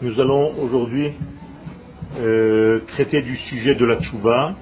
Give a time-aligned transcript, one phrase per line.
[0.00, 1.10] Nous allons aujourd'hui
[2.16, 4.54] euh, traiter du sujet de la tchouva.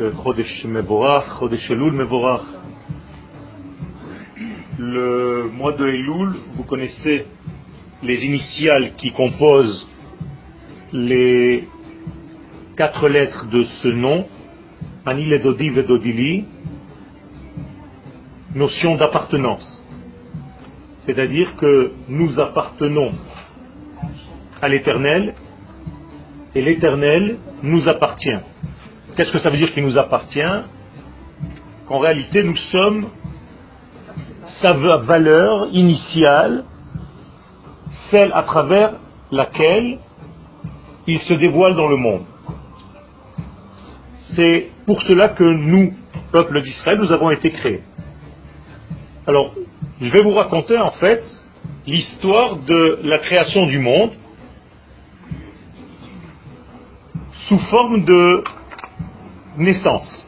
[0.00, 1.92] Euh, Chodesh Mevorach, Chodesh Elul.
[4.78, 7.26] Le mois de Elul, vous connaissez
[8.02, 9.88] les initiales qui composent
[10.92, 11.68] les
[12.76, 14.26] quatre lettres de ce nom,
[15.06, 16.46] Dodi Vedodili,
[18.56, 19.81] notion d'appartenance.
[21.06, 23.12] C'est-à-dire que nous appartenons
[24.60, 25.34] à l'éternel
[26.54, 28.38] et l'éternel nous appartient.
[29.16, 30.40] Qu'est-ce que ça veut dire qu'il nous appartient?
[31.86, 33.08] Qu'en réalité nous sommes
[34.60, 36.64] sa valeur initiale,
[38.10, 38.92] celle à travers
[39.30, 39.98] laquelle
[41.06, 42.22] il se dévoile dans le monde.
[44.36, 45.94] C'est pour cela que nous,
[46.30, 47.82] peuple d'Israël, nous avons été créés.
[50.02, 51.22] Je vais vous raconter en fait
[51.86, 54.10] l'histoire de la création du monde
[57.46, 58.44] sous forme de
[59.58, 60.26] naissance.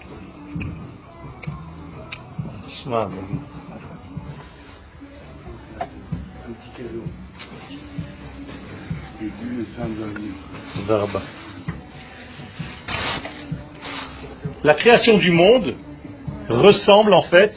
[14.63, 15.75] La création du monde
[16.49, 17.53] ressemble en fait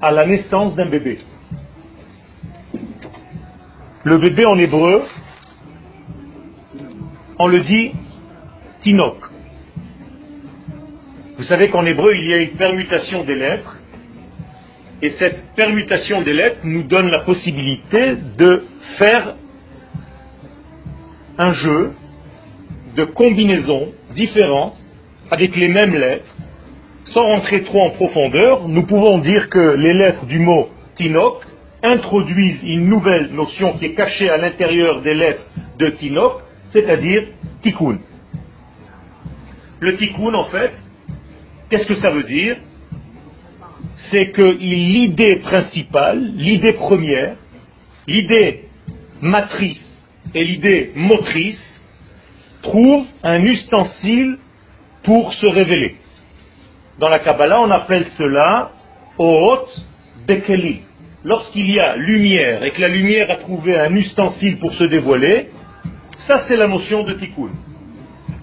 [0.00, 1.18] à la naissance d'un bébé.
[4.04, 5.02] Le bébé en hébreu,
[7.38, 7.92] on le dit
[8.82, 9.16] tinok.
[11.36, 13.78] Vous savez qu'en hébreu, il y a une permutation des lettres,
[15.02, 18.64] et cette permutation des lettres nous donne la possibilité de
[18.98, 19.34] faire
[21.38, 21.92] un jeu
[22.96, 24.76] de combinaisons différentes
[25.30, 26.33] avec les mêmes lettres
[27.06, 31.44] sans rentrer trop en profondeur, nous pouvons dire que les lettres du mot Tinok
[31.82, 35.46] introduisent une nouvelle notion qui est cachée à l'intérieur des lettres
[35.78, 37.24] de Tinok, c'est-à-dire
[37.62, 37.98] Tikkun.
[39.80, 40.72] Le Tikkun, en fait,
[41.68, 42.56] qu'est-ce que ça veut dire?
[44.10, 47.36] C'est que l'idée principale, l'idée première,
[48.08, 48.64] l'idée
[49.20, 49.84] matrice
[50.34, 51.82] et l'idée motrice
[52.62, 54.38] trouvent un ustensile
[55.02, 55.96] pour se révéler.
[56.98, 58.70] Dans la Kabbalah, on appelle cela
[59.18, 59.66] Oot
[60.28, 60.82] Bekeli.
[61.24, 65.50] Lorsqu'il y a lumière et que la lumière a trouvé un ustensile pour se dévoiler,
[66.28, 67.50] ça c'est la notion de tikkun.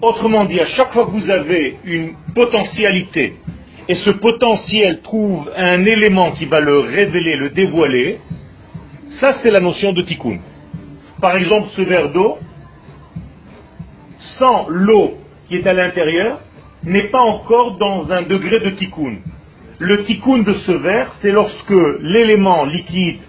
[0.02, 3.36] Autrement dit, à chaque fois que vous avez une potentialité
[3.88, 8.20] et ce potentiel trouve un élément qui va le révéler, le dévoiler,
[9.20, 10.40] ça c'est la notion de tikkun.
[11.22, 12.36] Par exemple, ce verre d'eau,
[14.38, 15.14] sans l'eau
[15.48, 16.40] qui est à l'intérieur,
[16.84, 19.18] n'est pas encore dans un degré de tikkun.
[19.78, 23.20] Le tikkun de ce verre, c'est lorsque l'élément liquide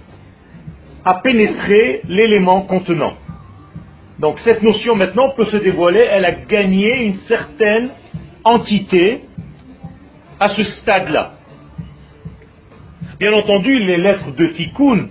[1.06, 3.14] a pénétré l'élément contenant.
[4.20, 7.90] Donc cette notion maintenant peut se dévoiler, elle a gagné une certaine
[8.44, 9.22] entité
[10.40, 11.34] à ce stade-là.
[13.20, 15.08] Bien entendu, les lettres de tikkun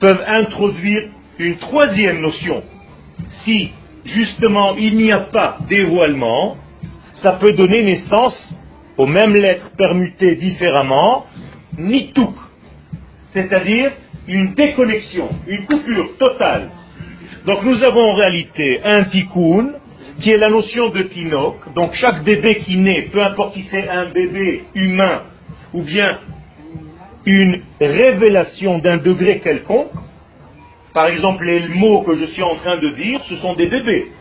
[0.00, 1.08] peuvent introduire
[1.38, 2.62] une troisième notion.
[3.44, 3.70] Si
[4.04, 6.56] justement il n'y a pas dévoilement,
[7.22, 8.60] ça peut donner naissance
[8.98, 11.26] aux mêmes lettres permutées différemment,
[11.78, 12.34] nituk,
[13.32, 13.92] c'est-à-dire
[14.26, 16.68] une déconnexion, une coupure totale.
[17.46, 19.74] Donc nous avons en réalité un tikkun,
[20.20, 21.72] qui est la notion de tinok.
[21.74, 25.22] Donc chaque bébé qui naît, peu importe si c'est un bébé humain
[25.72, 26.18] ou bien
[27.24, 29.92] une révélation d'un degré quelconque,
[30.92, 34.12] par exemple les mots que je suis en train de dire, ce sont des bébés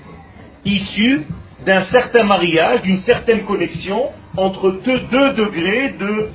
[0.64, 1.22] issus
[1.66, 6.30] d'un certain mariage, d'une certaine connexion entre deux, degrés de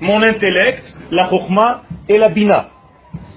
[0.00, 2.70] mon intellect, la chokma et la bina.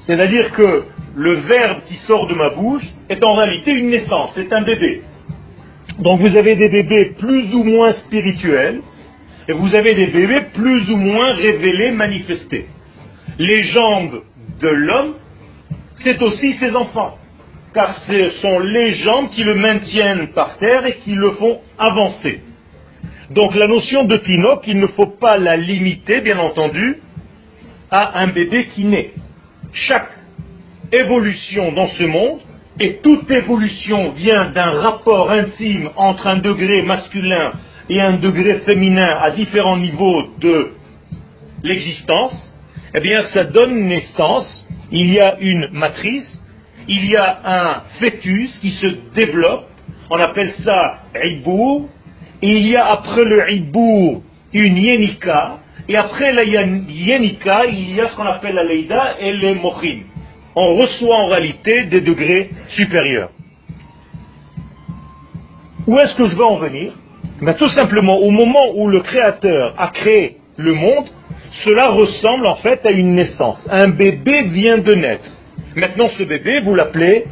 [0.06, 0.84] C'est-à-dire que
[1.16, 5.04] le verbe qui sort de ma bouche est en réalité une naissance, c'est un bébé.
[6.00, 8.82] Donc vous avez des bébés plus ou moins spirituels
[9.48, 12.68] et vous avez des bébés plus ou moins révélés, manifestés.
[13.38, 14.22] Les jambes
[14.62, 15.14] de l'homme,
[15.98, 17.19] c'est aussi ses enfants
[17.74, 22.42] car ce sont les jambes qui le maintiennent par terre et qui le font avancer.
[23.30, 26.98] Donc la notion de Tinoc, il ne faut pas la limiter, bien entendu,
[27.92, 29.12] à un bébé qui naît.
[29.72, 30.10] Chaque
[30.92, 32.40] évolution dans ce monde,
[32.80, 37.52] et toute évolution vient d'un rapport intime entre un degré masculin
[37.90, 40.72] et un degré féminin à différents niveaux de
[41.64, 42.56] l'existence,
[42.96, 46.39] eh bien ça donne naissance, il y a une matrice,
[46.90, 49.68] il y a un fœtus qui se développe,
[50.10, 51.88] on appelle ça Ibour,
[52.42, 58.02] et il y a après le Ibour une Yenika, Et après la Yenika, il y
[58.02, 60.00] a ce qu'on appelle la Leïda et les Mochin.
[60.56, 63.30] On reçoit en réalité des degrés supérieurs.
[65.86, 66.94] Où est-ce que je veux en venir?
[67.42, 71.08] Ben, Tout simplement, au moment où le Créateur a créé le monde,
[71.64, 73.68] cela ressemble en fait à une naissance.
[73.72, 75.30] Un bébé vient de naître.
[75.76, 77.26] Maintenant, ce bébé, vous l'appelez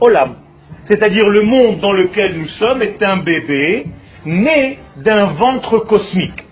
[0.00, 0.36] Olam.
[0.84, 3.86] C'est-à-dire le monde dans lequel nous sommes est un bébé
[4.26, 6.44] né d'un ventre cosmique.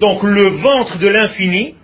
[0.00, 1.74] Donc le ventre de l'infini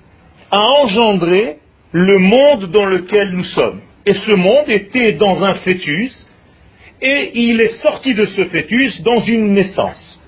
[0.51, 1.59] a engendré
[1.93, 3.81] le monde dans lequel nous sommes.
[4.07, 6.29] Et ce monde était dans un fœtus
[7.01, 10.21] et il est sorti de ce fœtus dans une naissance.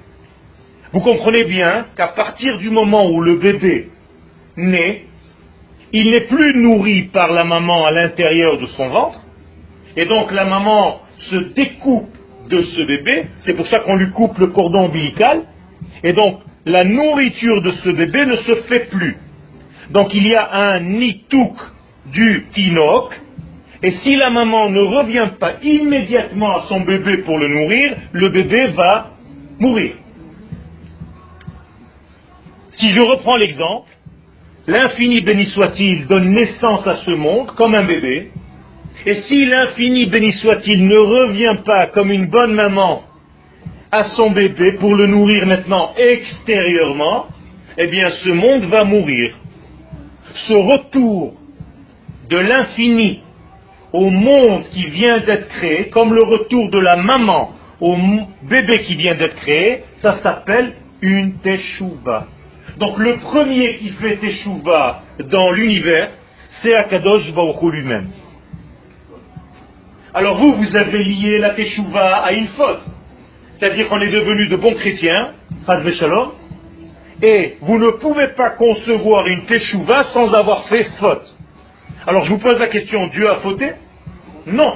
[0.92, 3.88] Vous comprenez bien qu'à partir du moment où le bébé
[4.56, 5.04] naît,
[5.92, 9.20] il n'est plus nourri par la maman à l'intérieur de son ventre,
[9.96, 12.14] et donc la maman se découpe
[12.48, 15.42] de ce bébé, c'est pour ça qu'on lui coupe le cordon ombilical,
[16.02, 19.16] et donc la nourriture de ce bébé ne se fait plus.
[19.90, 21.56] Donc il y a un nitouk
[22.12, 23.20] du tinok,
[23.82, 28.28] et si la maman ne revient pas immédiatement à son bébé pour le nourrir, le
[28.28, 29.10] bébé va
[29.58, 29.92] mourir.
[32.72, 33.88] Si je reprends l'exemple,
[34.70, 38.30] l'infini béni soit-il donne naissance à ce monde comme un bébé,
[39.04, 43.02] et si l'infini béni soit-il ne revient pas comme une bonne maman
[43.90, 47.26] à son bébé pour le nourrir maintenant extérieurement,
[47.78, 49.34] eh bien ce monde va mourir.
[50.46, 51.34] Ce retour
[52.28, 53.20] de l'infini
[53.92, 57.96] au monde qui vient d'être créé, comme le retour de la maman au
[58.42, 62.26] bébé qui vient d'être créé, ça s'appelle une teshuva.
[62.80, 66.12] Donc le premier qui fait teshuva dans l'univers,
[66.62, 68.08] c'est Akadosh Baruch lui-même.
[70.14, 72.82] Alors vous, vous avez lié la teshuva à une faute.
[73.58, 75.34] C'est-à-dire qu'on est devenu de bons chrétiens,
[75.98, 76.32] shalom,
[77.22, 81.36] et vous ne pouvez pas concevoir une teshuva sans avoir fait faute.
[82.06, 83.72] Alors je vous pose la question, Dieu a fauté?
[84.46, 84.72] Non.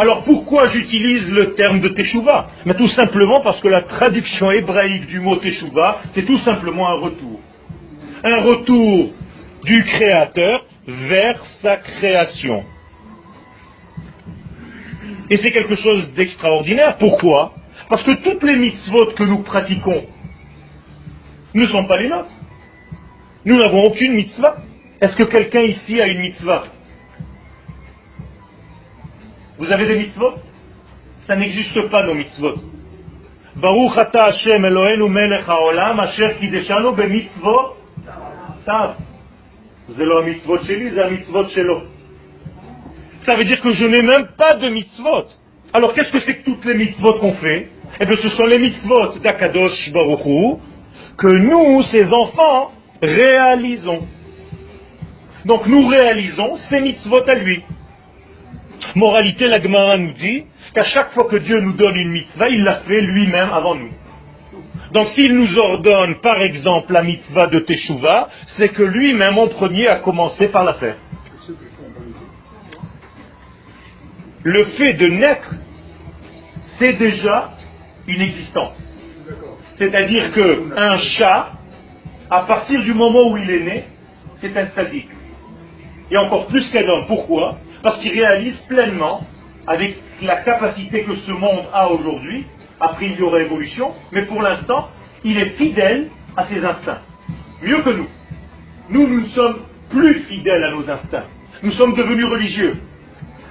[0.00, 2.50] Alors pourquoi j'utilise le terme de teshuva?
[2.64, 7.00] Mais tout simplement parce que la traduction hébraïque du mot teshuva, c'est tout simplement un
[7.00, 7.40] retour.
[8.22, 9.10] Un retour
[9.64, 12.62] du Créateur vers sa création.
[15.30, 16.96] Et c'est quelque chose d'extraordinaire.
[16.98, 17.54] Pourquoi?
[17.90, 20.06] Parce que toutes les mitzvot que nous pratiquons
[21.54, 22.30] ne sont pas les nôtres.
[23.44, 24.58] Nous n'avons aucune mitzvah.
[25.00, 26.64] Est-ce que quelqu'un ici a une mitzvah?
[29.58, 30.34] Vous avez des mitzvot?
[31.26, 32.54] Ça n'existe pas nos mitzvot.
[33.56, 37.76] Baruch ata Hashem Eloheinu melech haolam asher kideshanu b'mitzvot
[38.64, 38.94] tav.
[39.88, 40.58] C'est mitzvot.
[43.22, 45.24] Ça veut dire que je n'ai même pas de mitzvot.
[45.72, 47.68] Alors qu'est-ce que c'est que toutes les mitzvot qu'on fait?
[48.00, 50.60] Eh bien ce sont les mitzvot d'Akadosh Baruch
[51.16, 52.72] que nous, ses enfants,
[53.02, 54.06] réalisons.
[55.44, 57.64] Donc nous réalisons ces mitzvot à lui.
[58.94, 60.44] Moralité, la Gemara nous dit
[60.74, 63.90] qu'à chaque fois que Dieu nous donne une mitzvah, il l'a fait lui-même avant nous.
[64.92, 69.86] Donc s'il nous ordonne par exemple la mitzvah de Teshuvah, c'est que lui-même en premier
[69.88, 70.96] a commencé par la faire.
[74.42, 75.54] Le fait de naître,
[76.78, 77.50] c'est déjà
[78.06, 78.80] une existence.
[79.76, 81.52] C'est-à-dire qu'un chat,
[82.30, 83.84] à partir du moment où il est né,
[84.40, 85.10] c'est un sadique
[86.10, 87.06] et encore plus qu'un homme.
[87.06, 87.58] Pourquoi?
[87.82, 89.26] Parce qu'il réalise pleinement,
[89.66, 92.46] avec la capacité que ce monde a aujourd'hui,
[92.80, 94.88] après il y aura évolution, mais pour l'instant,
[95.24, 97.00] il est fidèle à ses instincts.
[97.62, 98.08] Mieux que nous.
[98.90, 99.58] Nous, nous ne sommes
[99.90, 101.26] plus fidèles à nos instincts.
[101.62, 102.76] Nous sommes devenus religieux.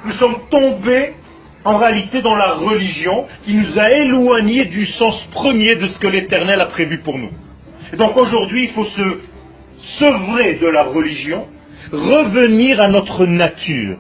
[0.06, 1.14] Nous sommes tombés
[1.64, 6.08] en réalité dans la religion qui nous a éloignés du sens premier de ce que
[6.08, 7.32] l'Éternel a prévu pour nous.
[7.98, 9.22] Donc aujourd'hui, il faut se
[10.00, 11.46] sevrer de la religion
[11.92, 13.98] revenir à notre nature.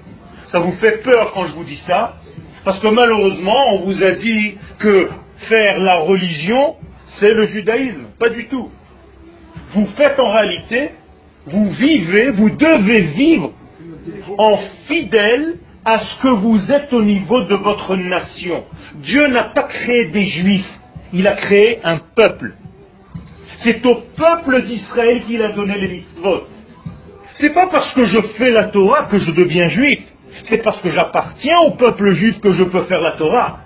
[0.49, 2.15] Ça vous fait peur quand je vous dis ça
[2.63, 5.09] Parce que malheureusement, on vous a dit que
[5.49, 6.75] faire la religion,
[7.19, 8.05] c'est le judaïsme.
[8.19, 8.69] Pas du tout.
[9.73, 10.91] Vous faites en réalité,
[11.45, 13.51] vous vivez, vous devez vivre
[14.37, 18.63] en fidèle à ce que vous êtes au niveau de votre nation.
[18.95, 20.79] Dieu n'a pas créé des juifs,
[21.13, 22.53] il a créé un peuple.
[23.57, 26.43] C'est au peuple d'Israël qu'il a donné les mitzvot.
[27.35, 29.99] C'est pas parce que je fais la Torah que je deviens juif.
[30.43, 33.59] C'est parce que j'appartiens au peuple juif que je peux faire la Torah.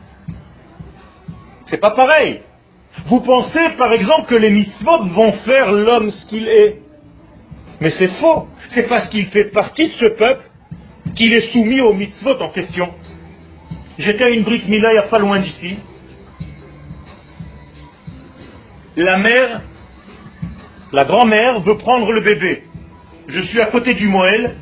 [1.65, 2.41] C'est pas pareil.
[3.05, 6.81] Vous pensez par exemple que les mitzvot vont faire l'homme ce qu'il est.
[7.79, 8.47] Mais c'est faux.
[8.69, 10.43] C'est parce qu'il fait partie de ce peuple
[11.15, 12.89] qu'il est soumis aux mitzvot en question.
[13.97, 15.77] J'étais à une brique Mila il pas loin d'ici.
[18.97, 19.61] La mère
[20.91, 22.63] La grand-mère veut prendre le bébé.
[23.27, 24.55] Je suis à côté du Moël.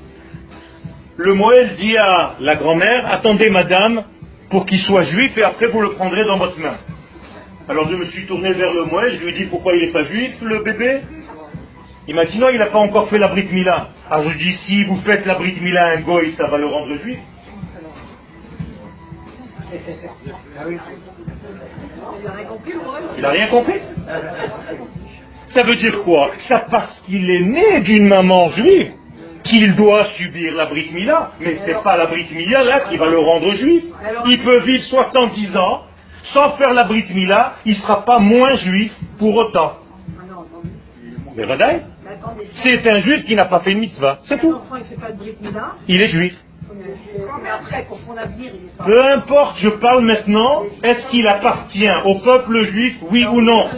[1.21, 4.05] Le Moël dit à la grand-mère, attendez madame
[4.49, 6.77] pour qu'il soit juif et après vous le prendrez dans votre main.
[7.67, 9.91] Alors je me suis tourné vers le Moël, je lui ai dit pourquoi il n'est
[9.91, 11.01] pas juif le bébé
[12.07, 13.89] Il il n'a pas encore fait la Brit Mila.
[14.09, 16.67] Alors je dis si vous faites la Brit Mila à un goy, ça va le
[16.67, 17.19] rendre juif.
[23.17, 23.81] Il n'a rien compris
[25.49, 26.31] Ça veut dire quoi?
[26.47, 28.93] Ça parce qu'il est né d'une maman juive?
[29.43, 32.97] Qu'il doit subir la Brit Mila, mais ce n'est pas la Brit Mila là qui
[32.97, 33.83] va le rendre juif.
[34.27, 35.83] Il peut vivre 70 ans
[36.33, 39.77] sans faire la Brit Mila, il ne sera pas moins juif pour autant.
[41.35, 41.45] Mais
[42.63, 44.55] c'est un juif qui n'a pas fait une mitzvah, c'est tout.
[45.87, 46.35] Il est juif.
[48.85, 53.69] Peu importe, je parle maintenant, est-ce qu'il appartient au peuple juif, oui ou non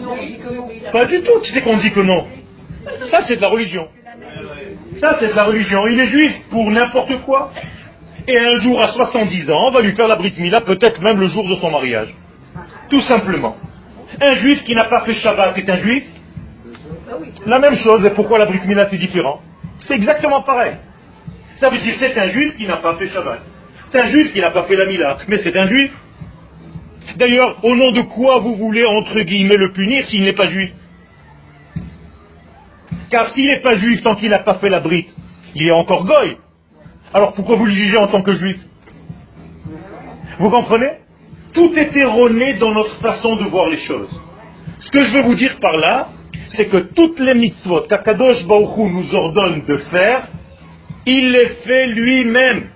[0.92, 2.26] Pas du tout, tu sais qu'on dit que non.
[3.12, 3.88] Ça, c'est de la religion.
[5.00, 5.88] Ça, c'est de la religion.
[5.88, 7.52] Il est juif pour n'importe quoi.
[8.28, 11.20] Et un jour, à 70 ans, on va lui faire la Brit Mila, peut-être même
[11.20, 12.14] le jour de son mariage.
[12.90, 13.56] Tout simplement.
[14.20, 16.04] Un juif qui n'a pas fait Shabbat est un juif
[17.46, 19.42] La même chose, et pourquoi la Brit Mila c'est différent?
[19.80, 20.74] C'est exactement pareil.
[21.60, 23.40] Ça veut dire c'est un juif qui n'a pas fait Shabbat.
[23.92, 25.92] C'est un juif qui n'a pas fait la Mila, mais c'est un juif.
[27.16, 30.72] D'ailleurs, au nom de quoi vous voulez, entre guillemets, le punir s'il n'est pas juif?
[33.12, 35.14] Car s'il n'est pas juif tant qu'il n'a pas fait la brite,
[35.54, 36.38] il est encore goy.
[37.14, 38.58] Alors pourquoi vous le jugez en tant que juif?
[40.40, 40.92] Vous comprenez?
[41.54, 44.10] Tout est erroné dans notre façon de voir les choses.
[44.80, 46.10] Ce que je veux vous dire par là,
[46.52, 50.28] c'est que toutes les mitzvot qu'Akadosh Baruch nous ordonne de faire,
[51.06, 52.70] il les fait lui-même.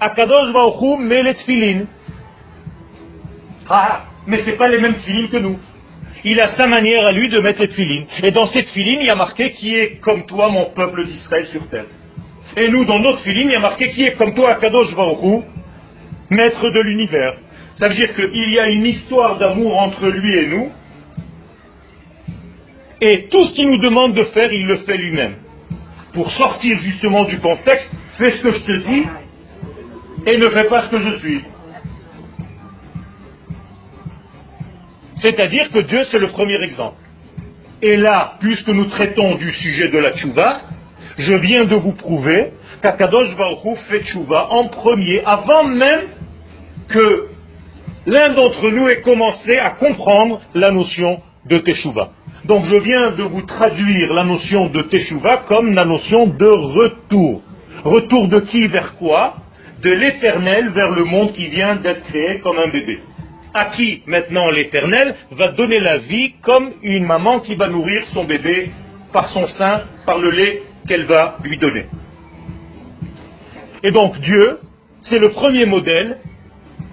[0.00, 1.86] Akadosh Baruch met les tfilines.
[3.70, 5.58] Ah, mais ce n'est pas les mêmes tfilines que nous.
[6.24, 8.06] Il a sa manière à lui de mettre les tfilines.
[8.22, 11.46] Et dans cette filine, il y a marqué qui est comme toi, mon peuple d'Israël
[11.46, 11.86] sur terre.
[12.56, 15.44] Et nous, dans notre filine, il y a marqué qui est comme toi, Akadosh Baruch
[16.30, 17.34] maître de l'univers.
[17.78, 20.70] Ça veut dire qu'il y a une histoire d'amour entre lui et nous.
[23.00, 25.36] Et tout ce qu'il nous demande de faire, il le fait lui-même
[26.18, 29.04] pour sortir justement du contexte, fais ce que je te dis
[30.26, 31.44] et ne fais pas ce que je suis.
[35.20, 36.96] C'est-à-dire que Dieu, c'est le premier exemple.
[37.82, 40.62] Et là, puisque nous traitons du sujet de la tchouva,
[41.16, 46.02] je viens de vous prouver qu'Akadosh Baruch fait tchouva en premier, avant même
[46.88, 47.28] que
[48.06, 52.10] l'un d'entre nous ait commencé à comprendre la notion de teshuva.
[52.44, 57.42] Donc je viens de vous traduire la notion de Teshuvah comme la notion de retour.
[57.84, 59.34] Retour de qui vers quoi?
[59.82, 63.00] De l'éternel vers le monde qui vient d'être créé comme un bébé.
[63.54, 68.24] À qui maintenant l'éternel va donner la vie comme une maman qui va nourrir son
[68.24, 68.70] bébé
[69.12, 71.86] par son sein, par le lait qu'elle va lui donner.
[73.82, 74.58] Et donc Dieu,
[75.02, 76.18] c'est le premier modèle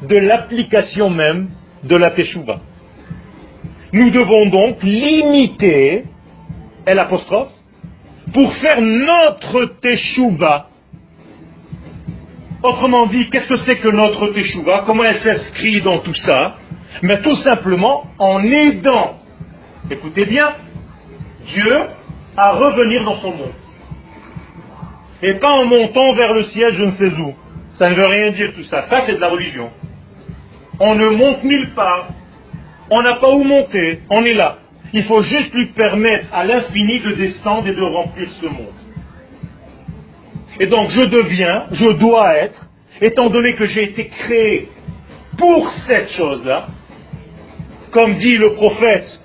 [0.03, 1.49] de l'application même
[1.83, 2.61] de la Teshuvah.
[3.91, 6.03] Nous devons donc limiter,
[6.85, 7.51] l'apostrophe,
[8.33, 10.67] pour faire notre teshuva.
[12.65, 14.85] Autrement dit, qu'est-ce que c'est que notre teshuva?
[14.87, 16.55] Comment elle s'inscrit dans tout ça?
[17.03, 19.19] Mais tout simplement en aidant,
[19.91, 20.55] écoutez bien,
[21.45, 21.79] Dieu
[22.35, 23.53] à revenir dans son monde.
[25.21, 27.35] Et pas en montant vers le ciel je ne sais où.
[27.73, 28.81] Ça ne veut rien dire tout ça.
[28.89, 29.69] Ça, c'est de la religion.
[30.79, 32.07] On ne monte nulle part.
[32.89, 34.57] On n'a pas où monter, on est là.
[34.91, 38.84] Il faut juste lui permettre à l'infini de descendre et de remplir ce monde.
[40.59, 42.67] Et donc je deviens, je dois être,
[43.01, 44.69] étant donné que j'ai été créé
[45.37, 46.67] pour cette chose-là,
[47.91, 49.21] comme dit le prophète,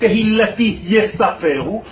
[0.00, 0.80] tehillati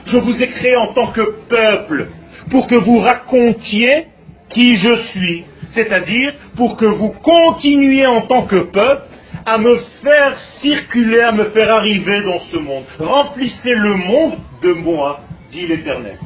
[0.07, 2.09] je vous ai créé en tant que peuple
[2.50, 4.07] pour que vous racontiez
[4.50, 9.03] qui je suis, c'est-à-dire pour que vous continuiez en tant que peuple
[9.47, 12.85] à me faire circuler, à me faire arriver dans ce monde.
[12.99, 16.19] Remplissez le monde de moi, dit l'Éternel.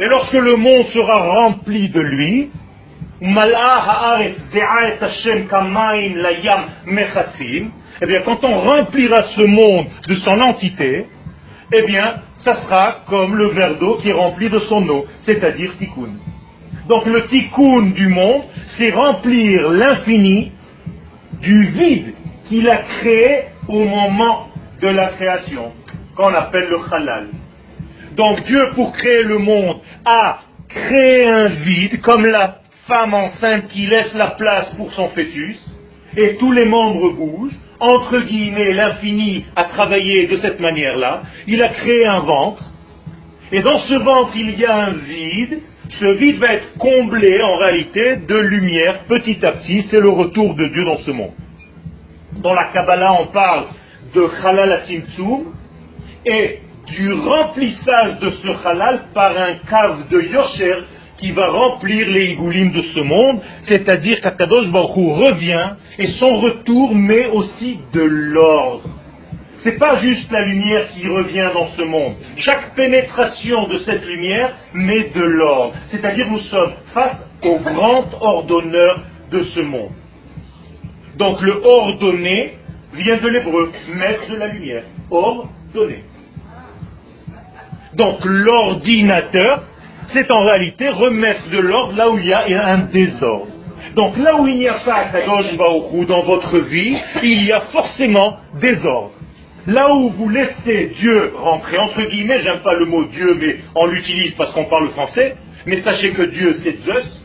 [0.00, 2.50] Et lorsque le monde sera rempli de lui,
[8.00, 11.06] eh bien, quand on remplira ce monde de son entité,
[11.72, 12.14] eh bien,
[12.44, 16.14] ça sera comme le verre d'eau qui est rempli de son eau, c'est-à-dire tikkun.
[16.88, 18.42] Donc le tikkun du monde,
[18.76, 20.52] c'est remplir l'infini
[21.40, 22.14] du vide
[22.46, 24.48] qu'il a créé au moment
[24.80, 25.72] de la création,
[26.16, 27.26] qu'on appelle le halal.
[28.18, 32.56] Donc Dieu, pour créer le monde, a créé un vide, comme la
[32.88, 35.56] femme enceinte qui laisse la place pour son fœtus,
[36.16, 37.56] et tous les membres bougent.
[37.80, 41.22] entre guillemets, l'infini a travaillé de cette manière-là.
[41.46, 42.64] Il a créé un ventre.
[43.52, 45.60] Et dans ce ventre, il y a un vide.
[45.88, 49.86] Ce vide va être comblé en réalité de lumière petit à petit.
[49.90, 51.34] C'est le retour de Dieu dans ce monde.
[52.42, 53.66] Dans la Kabbalah, on parle
[54.12, 55.54] de Halal Atimtsum
[56.26, 56.58] et
[56.90, 60.84] du remplissage de ce halal par un cave de Yosher
[61.18, 66.94] qui va remplir les igoulim de ce monde, c'est-à-dire qu'Akadosh Baruch revient et son retour
[66.94, 68.88] met aussi de l'ordre.
[69.58, 72.14] Ce n'est pas juste la lumière qui revient dans ce monde.
[72.36, 75.74] Chaque pénétration de cette lumière met de l'ordre.
[75.88, 79.02] C'est-à-dire nous sommes face au grand ordonneur
[79.32, 79.90] de ce monde.
[81.16, 82.54] Donc le ordonné
[82.94, 84.84] vient de l'hébreu, maître de la lumière.
[85.10, 86.04] Ordonné.
[87.98, 89.64] Donc l'ordinateur,
[90.14, 93.48] c'est en réalité remettre de l'ordre là où il y a un désordre.
[93.96, 95.56] Donc là où il n'y a pas Kadosh
[96.06, 99.10] dans votre vie, il y a forcément désordre.
[99.66, 103.86] Là où vous laissez Dieu rentrer, entre guillemets, j'aime pas le mot Dieu, mais on
[103.86, 105.36] l'utilise parce qu'on parle français,
[105.66, 107.22] mais sachez que Dieu c'est Zeus,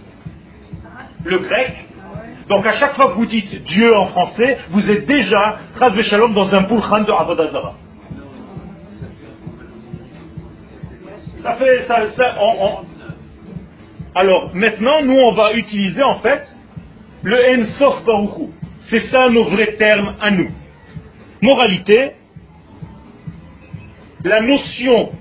[1.24, 1.74] le grec.
[2.50, 5.60] Donc à chaque fois que vous dites Dieu en français, vous êtes déjà,
[6.02, 7.76] Shalom, dans un pulchan de Avodazara.
[14.16, 16.44] Alors, maintenant, nous, on va utiliser, en fait,
[17.24, 18.52] le Ensof Baruchou.
[18.90, 20.52] C'est ça nos vrais termes à nous.
[21.42, 22.12] Moralité,
[24.24, 25.12] la notion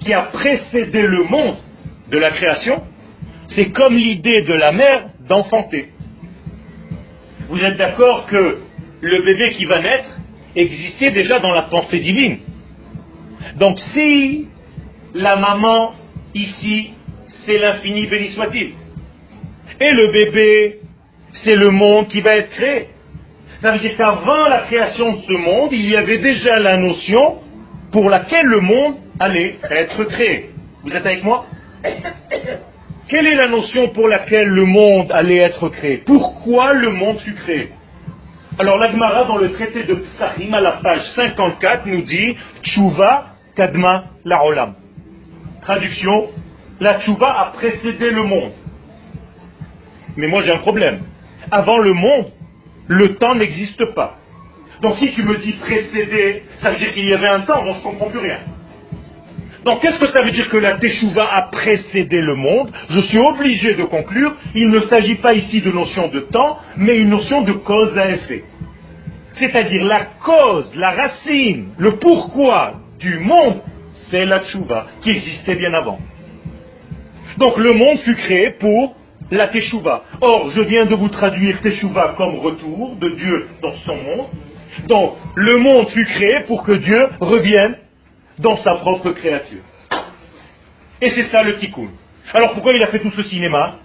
[0.00, 1.56] qui a précédé le monde
[2.10, 2.82] de la création,
[3.50, 5.90] c'est comme l'idée de la mère d'enfanter.
[7.48, 8.58] Vous êtes d'accord que
[9.00, 10.18] le bébé qui va naître
[10.56, 12.38] existait déjà dans la pensée divine.
[13.56, 14.48] Donc si
[15.14, 15.92] la maman,
[16.34, 16.94] ici,
[17.44, 18.72] c'est l'infini, béni soit-il.
[19.80, 20.80] Et le bébé,
[21.32, 22.88] c'est le monde qui va être créé.
[23.60, 27.38] Ça veut dire qu'avant la création de ce monde, il y avait déjà la notion
[27.92, 30.50] pour laquelle le monde allait être créé.
[30.82, 31.46] Vous êtes avec moi?
[33.08, 35.98] Quelle est la notion pour laquelle le monde allait être créé?
[35.98, 37.68] Pourquoi le monde fut créé?
[38.58, 44.04] Alors l'Agmara dans le traité de Psachim à la page 54 nous dit Tchouva Kadma
[44.24, 44.74] Laolam.
[45.62, 46.30] Traduction,
[46.80, 48.52] la tchouva a précédé le monde.
[50.16, 51.02] Mais moi j'ai un problème.
[51.50, 52.26] Avant le monde,
[52.88, 54.18] le temps n'existe pas.
[54.80, 57.74] Donc si tu me dis précédé, ça veut dire qu'il y avait un temps, dont
[57.74, 58.40] je ne comprends plus rien.
[59.64, 62.72] Donc qu'est-ce que ça veut dire que la teshuva a précédé le monde?
[62.90, 66.98] Je suis obligé de conclure, il ne s'agit pas ici de notion de temps, mais
[66.98, 68.42] une notion de cause à effet.
[69.36, 73.60] C'est-à-dire la cause, la racine, le pourquoi du monde
[74.12, 75.98] c'est la tchouva qui existait bien avant.
[77.38, 78.94] Donc le monde fut créé pour
[79.30, 80.04] la teshuva.
[80.20, 84.26] Or, je viens de vous traduire teshuva comme retour de Dieu dans son monde.
[84.88, 87.76] Donc, le monde fut créé pour que Dieu revienne
[88.38, 89.62] dans sa propre créature.
[91.00, 91.88] Et c'est ça le tikkun.
[92.34, 93.78] Alors pourquoi il a fait tout ce cinéma?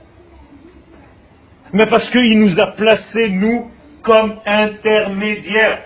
[1.71, 3.71] Mais parce qu'il nous a placés, nous,
[4.03, 5.83] comme intermédiaires.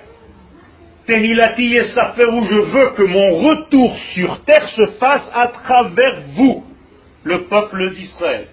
[1.12, 6.64] Tehilati et où je veux que mon retour sur terre se fasse à travers vous,
[7.26, 8.48] le peuple d'Israël.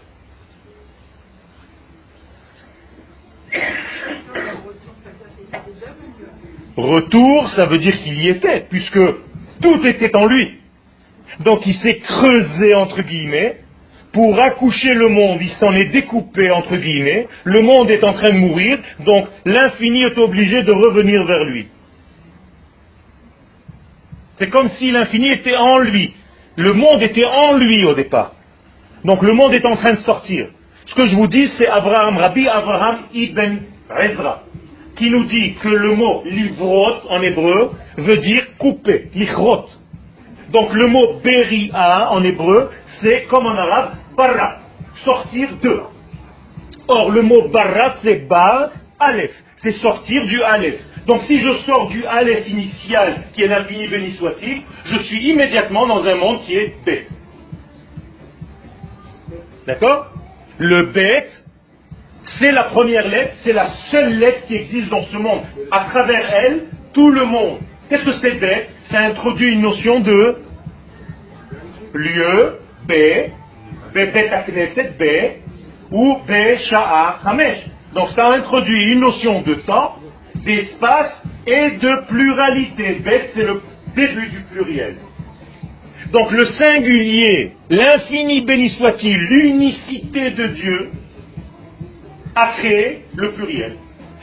[6.76, 9.00] Retour, ça veut dire qu'il y était, puisque
[9.62, 10.58] tout était en lui.
[11.38, 13.60] Donc il s'est creusé, entre guillemets,
[14.12, 18.30] pour accoucher le monde, il s'en est découpé, entre guillemets, le monde est en train
[18.30, 21.68] de mourir, donc l'infini est obligé de revenir vers lui.
[24.38, 26.14] C'est comme si l'infini était en lui.
[26.56, 28.32] Le monde était en lui au départ.
[29.04, 30.48] Donc le monde est en train de sortir.
[30.86, 33.58] Ce que je vous dis, c'est Abraham, Rabbi Abraham ibn
[33.90, 34.42] Rezra,
[34.96, 39.66] qui nous dit que le mot livrot en hébreu veut dire couper, lichrot.
[40.50, 42.70] Donc le mot beria en hébreu,
[43.00, 44.60] c'est comme en arabe, bara,
[45.04, 45.82] sortir de.
[46.88, 50.80] Or le mot bara, c'est bar, aleph, c'est sortir du aleph.
[51.08, 54.14] Donc si je sors du Aleph initial, qui est l'infini béni
[54.84, 57.08] je suis immédiatement dans un monde qui est bête.
[59.66, 60.08] D'accord?
[60.58, 61.32] Le bête,
[62.38, 65.44] c'est la première lettre, c'est la seule lettre qui existe dans ce monde.
[65.70, 67.60] À travers elle, tout le monde.
[67.88, 68.68] Qu'est-ce que c'est bête?
[68.90, 70.36] Ça introduit une notion de
[71.94, 72.92] lieu, B,
[73.94, 73.98] B,
[74.98, 75.04] B,
[75.90, 76.32] ou B,
[76.68, 77.64] Sha'a, Hamesh.
[77.94, 79.97] Donc ça introduit une notion de temps
[80.48, 83.00] d'espace et de pluralité.
[83.04, 83.60] Bête, c'est le
[83.94, 84.96] début du pluriel.
[86.12, 90.90] Donc le singulier, l'infini béni soit-il, l'unicité de Dieu,
[92.34, 93.76] a créé le pluriel.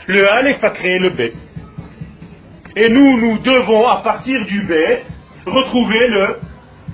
[0.08, 1.32] Le Aleph a créé le Bet.
[2.74, 5.04] Et nous, nous devons, à partir du Bet,
[5.46, 6.36] retrouver le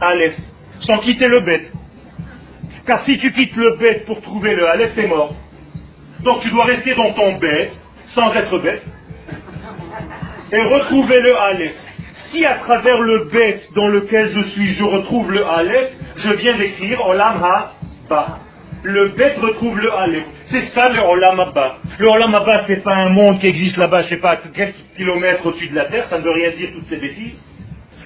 [0.00, 0.36] Aleph,
[0.80, 1.62] sans quitter le Bet.
[2.86, 5.34] Car si tu quittes le Bet pour trouver le Aleph, t'es mort.
[6.22, 7.70] Donc tu dois rester dans ton Bet,
[8.08, 8.82] sans être bête,
[10.52, 11.74] et retrouver le Aleph.
[12.30, 16.56] Si à travers le Bet dans lequel je suis, je retrouve le Aleph, je viens
[16.56, 18.38] d'écrire Olam Ha-Ba
[18.82, 20.24] le bête retrouve le Aleph.
[20.46, 21.76] C'est ça le Olam Abba.
[21.98, 25.46] Le Olam Abba, c'est pas un monde qui existe là-bas, je sais pas, quelques kilomètres
[25.46, 27.40] au-dessus de la terre, ça ne veut rien dire toutes ces bêtises.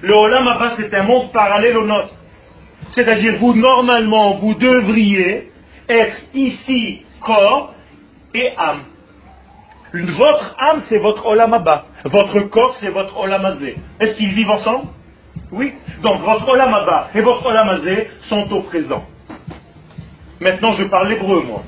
[0.03, 2.15] Le Olam Abba, c'est un monde parallèle au nôtre.
[2.93, 5.51] C'est-à-dire, vous, normalement, vous devriez
[5.89, 7.75] être ici corps
[8.35, 8.83] et âme.
[9.93, 11.85] Votre âme, c'est votre Olam Abba.
[12.05, 13.77] Votre corps, c'est votre Olam Azé.
[14.01, 14.89] Est-ce qu'ils vivent ensemble
[15.53, 15.75] Oui.
[16.03, 19.05] Donc, votre Olam Abba et votre Olam Azé sont au présent.
[20.41, 21.63] Maintenant, je parle hébreu, moi.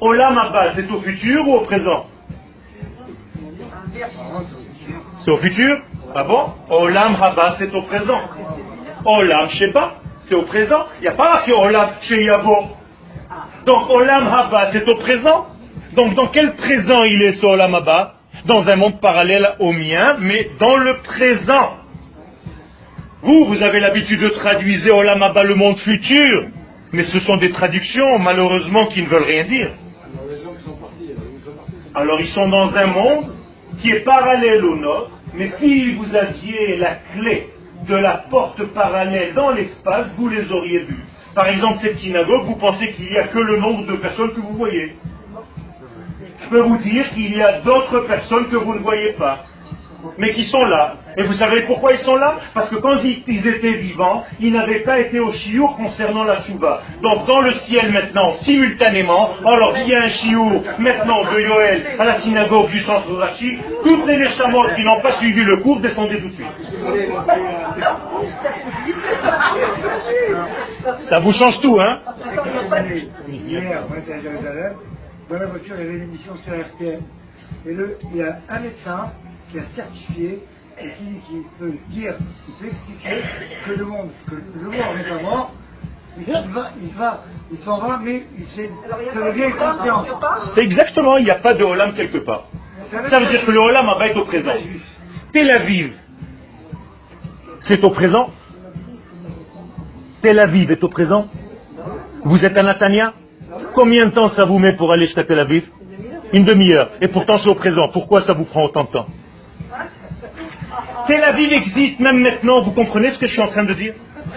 [0.00, 2.06] Olam Abba, c'est au futur ou au présent
[5.24, 5.78] C'est au futur
[6.14, 8.20] Ah bon Olam Abba, c'est au présent.
[9.04, 10.86] Olam Sheba, c'est au présent.
[10.98, 12.68] Il n'y a pas marqué Olam Sheyabo.
[13.66, 15.46] Donc Olam Haba, c'est au présent.
[15.98, 18.14] Donc dans quel présent il est ce Olam Haba
[18.46, 21.70] Dans un monde parallèle au mien, mais dans le présent.
[23.22, 26.50] Vous, vous avez l'habitude de traduire Olam Haba le monde futur.
[26.92, 29.70] Mais ce sont des traductions, malheureusement, qui ne veulent rien dire.
[31.96, 33.36] Alors ils sont dans un monde
[33.80, 37.48] qui est parallèle au nôtre, mais si vous aviez la clé
[37.88, 41.04] de la porte parallèle dans l'espace, vous les auriez vus.
[41.34, 44.40] Par exemple, cette synagogue, vous pensez qu'il n'y a que le nombre de personnes que
[44.40, 44.92] vous voyez.
[46.42, 49.44] Je peux vous dire qu'il y a d'autres personnes que vous ne voyez pas
[50.16, 50.94] mais qui sont là.
[51.16, 52.36] Et vous savez pourquoi ils sont là?
[52.54, 56.82] Parce que quand ils étaient vivants, ils n'avaient pas été au chiour concernant la chouva.
[57.02, 61.86] Donc dans le ciel maintenant, simultanément, alors il y a un chiour maintenant de Yoel
[61.98, 65.80] à la synagogue du centre Rachi, toutes les Neshamot qui n'ont pas suivi le cours
[65.80, 66.46] descendaient tout de suite.
[71.08, 71.98] Ça vous change tout, hein?
[75.28, 77.00] Dans la voiture, il y avait une émission sur RTM.
[77.66, 79.12] Et le, il y a un médecin
[79.50, 80.42] qui a certifié
[80.80, 80.90] et
[81.28, 82.14] qui, peut dire,
[82.46, 83.22] qui peut expliquer
[83.66, 85.52] que le monde, que le monde n'est pas mort,
[86.16, 88.62] il va, il va, il s'en va, mais il ça
[89.20, 90.06] devient conscience.
[90.54, 92.44] C'est exactement, il n'y a pas de Olam quelque part.
[92.90, 94.52] Ça veut dire que le Olam va être au présent.
[95.32, 95.92] Tel Aviv,
[97.60, 98.30] c'est au présent.
[100.22, 101.28] Tel Aviv est au présent.
[102.24, 103.14] Vous êtes à Natania
[103.74, 105.64] Combien de temps ça vous met pour aller jusqu'à Tel Aviv
[106.32, 106.90] Une demi-heure.
[107.00, 107.88] Et pourtant c'est au présent.
[107.88, 109.06] Pourquoi ça vous prend autant de temps
[111.06, 113.94] Tel Aviv existe même maintenant, vous comprenez ce que je suis en train de dire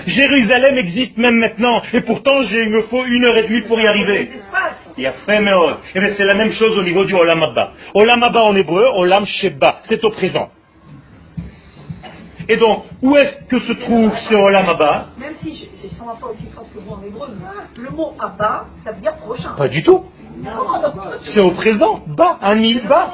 [0.08, 3.86] Jérusalem existe même maintenant, et pourtant il me faut une heure et demie pour y
[3.86, 4.30] arriver.
[4.98, 7.72] Il y a fait Et bien c'est la même chose au niveau du Olam Abba.
[7.94, 10.50] Olam Abba en hébreu, Olam Sheba, c'est au présent.
[12.48, 16.28] Et donc, où est-ce que se trouve ce Olam Abba Même si je ne pas
[16.28, 17.28] aussi fort que vous en hébreu,
[17.78, 19.52] le mot Abba, ça veut dire prochain.
[19.58, 20.06] Pas du tout.
[21.22, 22.02] C'est au présent.
[22.08, 23.10] Ba, un île ba.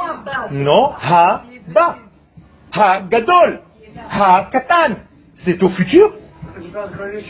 [0.51, 1.41] Non, ha,
[1.73, 1.97] ba.
[2.73, 3.61] Ha Gadol,
[4.09, 4.95] Ha Katan.
[5.43, 6.13] C'est au futur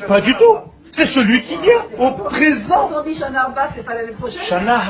[0.08, 0.58] Pas du tout.
[0.92, 2.90] C'est celui qui vient, au présent.
[2.96, 4.82] On dit Shana c'est pas l'année prochaine Shana.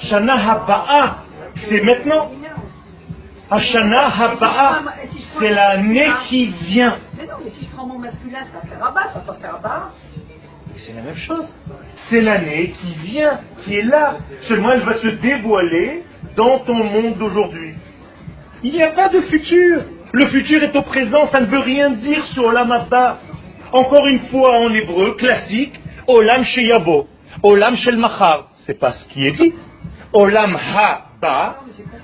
[0.00, 0.36] Shana
[1.68, 2.30] c'est maintenant.
[3.50, 4.82] Ashana Haba'a,
[5.38, 6.98] c'est l'année qui vient.
[7.16, 9.90] Mais non, mais si je prends mon masculin, ça fait Rabat, ça peut faire Rabat.
[10.76, 11.54] C'est la même chose.
[12.08, 14.16] C'est l'année qui vient, qui est là.
[14.42, 16.04] Seulement, elle va se dévoiler
[16.36, 17.74] dans ton monde d'aujourd'hui.
[18.62, 19.82] Il n'y a pas de futur.
[20.12, 23.18] Le futur est au présent, ça ne veut rien dire sur Olam Abba.
[23.72, 27.06] Encore une fois en hébreu, classique, Olam Sheyabo,
[27.42, 28.48] Olam Shel Machar.
[28.66, 29.54] C'est pas ce qui est dit.
[30.12, 30.56] Olam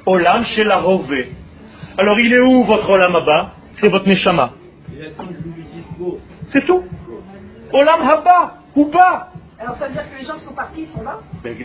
[0.07, 0.45] Olam.
[1.99, 4.51] Alors il est où votre Olam Abba C'est votre Neshama.
[6.49, 6.85] C'est tout.
[7.73, 9.29] Olam Haba, ou pas.
[9.59, 11.19] Alors ça veut dire que les gens qui sont partis, ils sont là?
[11.43, 11.57] Ben,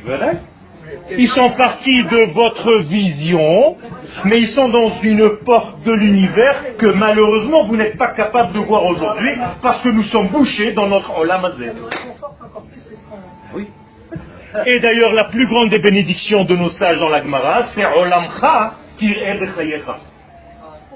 [1.17, 3.77] ils sont partis de votre vision,
[4.25, 8.59] mais ils sont dans une porte de l'univers que malheureusement vous n'êtes pas capable de
[8.59, 9.31] voir aujourd'hui
[9.62, 11.67] parce que nous sommes bouchés dans notre Olam Oui.
[14.65, 18.73] Et d'ailleurs, la plus grande des bénédictions de nos sages dans l'Agmara, c'est Olamcha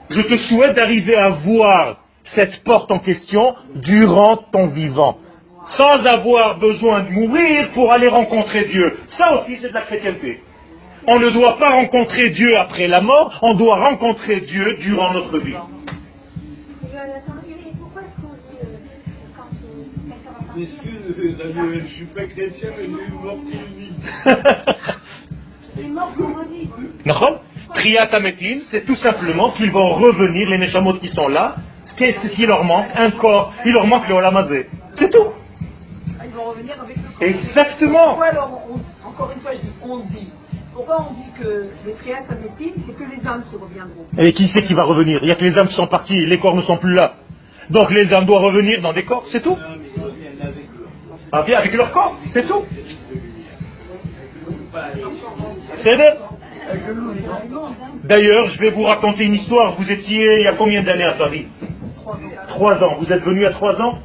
[0.09, 1.97] Je te souhaite d'arriver à voir
[2.35, 5.17] cette porte en question durant ton vivant
[5.65, 8.99] sans avoir besoin de mourir pour aller rencontrer Dieu.
[9.17, 10.41] Ça aussi, c'est de la chrétienté.
[11.07, 15.37] On ne doit pas rencontrer Dieu après la mort, on doit rencontrer Dieu durant notre
[15.39, 15.55] vie.
[21.23, 23.13] Excuse, Daniel, je suis pas chrétien, mais je suis
[27.73, 31.55] Triatametin, c'est tout simplement qu'ils vont revenir, les Neshamot qui sont là.
[31.97, 33.53] Qu'est-ce qui leur manque Un corps.
[33.65, 34.67] Il leur manque le Olamazé.
[34.95, 35.27] C'est tout.
[36.19, 37.21] Ah, ils vont revenir avec le corps.
[37.21, 38.07] Exactement.
[38.09, 40.29] Pourquoi alors, on- encore une fois, je dis on dit.
[40.73, 44.63] Pourquoi on dit que les triatamétines, c'est que les âmes qui reviendront Et qui c'est
[44.63, 45.19] qui va revenir?
[45.21, 47.13] Il n'y a que les âmes qui sont parties, les corps ne sont plus là.
[47.69, 49.57] Donc les âmes doivent revenir dans des corps, c'est tout.
[51.35, 52.61] Ah bien, avec leur corps, c'est tout.
[55.79, 56.17] C'est vrai
[58.03, 59.75] D'ailleurs, je vais vous raconter une histoire.
[59.77, 61.47] Vous étiez il y a combien d'années à Paris?
[62.49, 62.97] Trois ans.
[62.99, 63.99] Vous êtes venu à trois ans?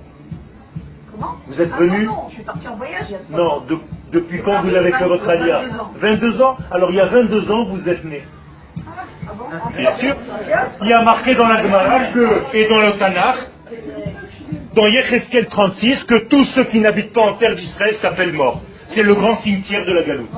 [1.12, 1.36] Comment?
[1.46, 3.38] Vous êtes Ah venu Non, non, je suis parti en voyage il y a trois
[3.38, 3.78] Non, de-
[4.12, 5.92] depuis quand vous avez fait votre alliage 22 ans.
[5.96, 6.56] 22 ans?
[6.70, 8.22] Alors il y a 22 ans, vous êtes né.
[9.28, 9.44] Ah bon?
[9.76, 10.16] Bien sûr.
[10.82, 13.36] Il y a marqué dans la Gemara que, et dans le Tanakh,
[14.78, 18.62] dans Yecheskel 36, que tous ceux qui n'habitent pas en terre d'Israël s'appellent morts.
[18.88, 20.30] C'est le grand cimetière de la Galoute.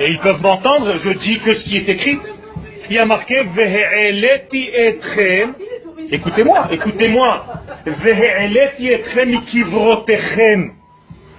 [0.00, 2.18] Et ils peuvent m'entendre, je dis que ce qui est écrit.
[2.88, 3.44] Il y a marqué.
[6.10, 7.44] Écoutez-moi, écoutez-moi.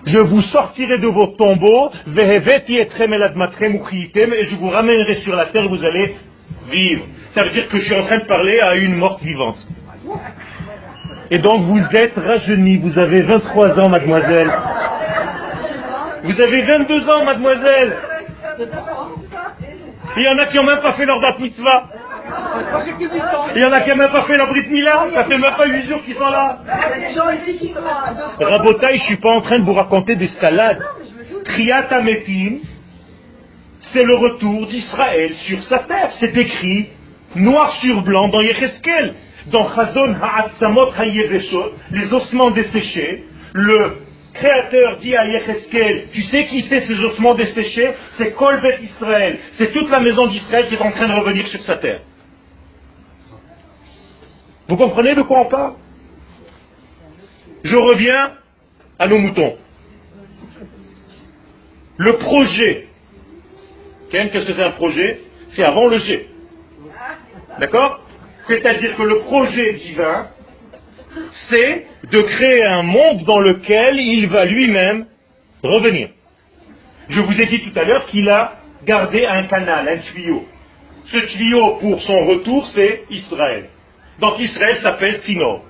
[0.05, 2.11] Je vous sortirai de vos tombeaux, et
[4.45, 6.15] je vous ramènerai sur la terre, vous allez
[6.71, 7.05] vivre.
[7.33, 9.57] Ça veut dire que je suis en train de parler à une morte vivante.
[11.29, 14.51] Et donc vous êtes rajeuni, vous avez 23 ans, mademoiselle.
[16.23, 17.97] Vous avez 22 ans, mademoiselle.
[20.17, 21.87] Il y en a qui n'ont même pas fait leur bat mitzvah.
[23.55, 25.05] Il y en a qui n'ont même pas fait la brit mila.
[25.13, 26.59] Ça fait même pas 8 jours qu'ils sont là.
[28.39, 30.83] Rabotaï, je suis pas en train de vous raconter des salades.
[31.45, 32.59] Kriyat Ametim,
[33.79, 36.09] c'est le retour d'Israël sur sa terre.
[36.19, 36.89] C'est écrit
[37.35, 39.15] noir sur blanc dans Yecheskel.
[39.47, 43.97] Dans Chazon Ha'atzamot Ha'yeveshot, les ossements desséchés, le
[44.33, 49.39] créateur dit à Yecheskel, tu sais qui c'est ces ossements desséchés C'est Kolbet Israël.
[49.53, 52.01] C'est toute la maison d'Israël qui est en train de revenir sur sa terre.
[54.67, 55.73] Vous comprenez de quoi on parle?
[57.63, 58.33] Je reviens
[58.99, 59.57] à nos moutons.
[61.97, 62.87] Le projet.
[64.09, 65.19] Qu'est-ce que c'est un projet?
[65.49, 66.30] C'est avant le G.
[67.59, 68.01] D'accord
[68.47, 70.27] C'est-à-dire que le projet divin,
[71.49, 75.05] c'est de créer un monde dans lequel il va lui-même
[75.63, 76.09] revenir.
[77.09, 78.53] Je vous ai dit tout à l'heure qu'il a
[78.85, 80.45] gardé un canal, un tuyau.
[81.05, 83.65] Ce tuyau, pour son retour, c'est Israël.
[84.19, 85.63] Donc Israël s'appelle Sinor.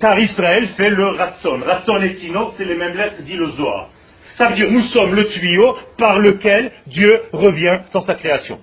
[0.00, 1.60] Car Israël fait le Ratson.
[1.64, 3.90] Ratson et Sinor, c'est les mêmes lettres, dit le Zohar.
[4.36, 8.60] Ça veut dire nous sommes le tuyau par lequel Dieu revient dans sa création.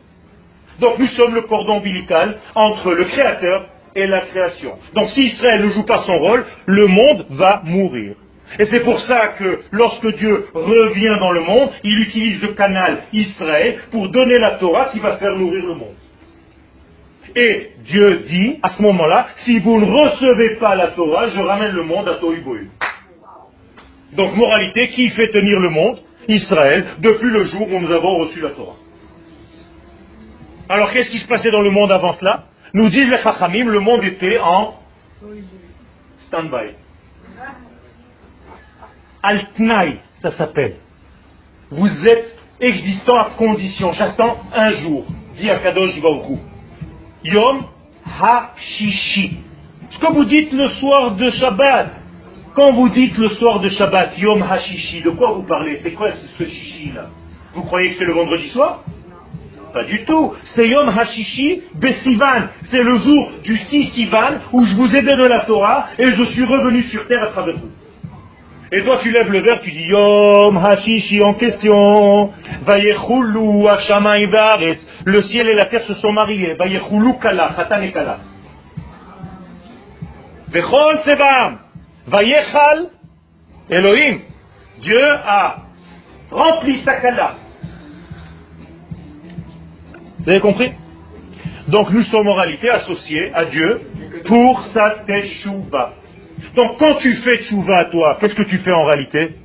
[0.79, 4.73] Donc nous sommes le cordon ombilical entre le Créateur et la création.
[4.93, 8.15] Donc si Israël ne joue pas son rôle, le monde va mourir.
[8.59, 13.03] Et c'est pour ça que lorsque Dieu revient dans le monde, il utilise le canal
[13.11, 15.95] Israël pour donner la Torah qui va faire nourrir le monde.
[17.35, 21.71] Et Dieu dit, à ce moment-là, si vous ne recevez pas la Torah, je ramène
[21.71, 22.41] le monde à Tohu
[24.13, 25.99] Donc, moralité, qui fait tenir le monde?
[26.27, 28.75] Israël, depuis le jour où nous avons reçu la Torah.
[30.67, 32.45] Alors, qu'est-ce qui se passait dans le monde avant cela?
[32.73, 34.75] Nous disent les Chachamim, le monde était en
[36.27, 36.73] stand-by.
[39.21, 40.75] Altnaï, ça s'appelle.
[41.71, 43.91] Vous êtes existant à condition.
[43.93, 45.05] J'attends un jour.
[45.35, 46.39] Dit à Kadosh Baruch
[47.23, 47.65] Yom
[48.21, 49.37] Ha-Shishi.
[49.89, 52.01] Ce que vous dites le soir de Shabbat.
[52.53, 55.79] Quand vous dites le soir de Shabbat, Yom Ha-Shishi, de quoi vous parlez?
[55.83, 57.07] C'est quoi ce chichi là
[57.53, 58.83] Vous croyez que c'est le vendredi soir?
[59.75, 60.33] Pas du tout.
[60.55, 62.47] C'est Yom Ha-Shishi Besivan.
[62.71, 66.23] C'est le jour du 6 Sivan où je vous ai donné la Torah et je
[66.31, 67.71] suis revenu sur terre à travers vous.
[68.71, 72.31] Et toi, tu lèves le verre, tu dis Yom Hashishi en question.
[72.65, 74.79] Vayechulu Hashamayim Baaretz.
[75.03, 76.53] Le ciel et la terre se sont mariés.
[76.53, 78.19] Vayechulu Kala, Chatan et Kala.
[80.53, 81.59] Vechol Sebam.
[82.07, 82.91] Vayechal
[83.69, 84.21] Elohim.
[84.79, 85.57] Dieu a
[86.31, 87.44] rempli sa Kala.
[90.25, 90.71] Vous avez compris?
[91.67, 93.81] Donc nous sommes en réalité associés à Dieu
[94.25, 95.93] pour sa teshuva.
[96.55, 99.35] Donc quand tu fais tchouva à toi, qu'est-ce que tu fais en réalité?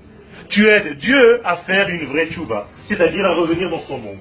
[0.48, 4.18] Tu aides Dieu à faire une vraie tchouva, c'est-à-dire à revenir dans son monde.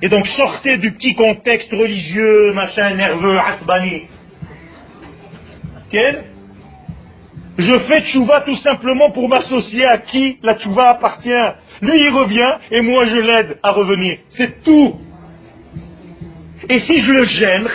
[0.00, 4.02] Et donc sortez du petit contexte religieux, machin, nerveux, asbani.
[5.90, 6.24] Quel?
[7.58, 11.30] Je fais tchouva tout simplement pour m'associer à qui la tchouva appartient.
[11.82, 14.18] Lui il revient et moi je l'aide à revenir.
[14.30, 14.96] C'est tout.
[16.68, 17.68] Et si je le gêne,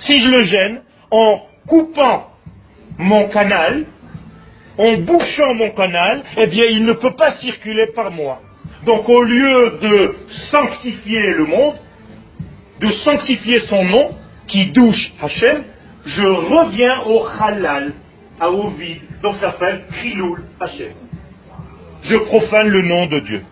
[0.00, 2.28] si je le gêne, en coupant
[2.98, 3.86] mon canal,
[4.76, 8.40] en bouchant mon canal, eh bien, il ne peut pas circuler par moi.
[8.86, 10.14] Donc, au lieu de
[10.52, 11.74] sanctifier le monde,
[12.80, 14.14] de sanctifier son nom,
[14.46, 15.64] qui douche Hachem,
[16.08, 17.92] je reviens au halal,
[18.40, 19.02] à au vide.
[19.22, 20.92] Donc, ça s'appelle Kriloul Hachem.
[22.02, 23.42] Je profane le nom de Dieu.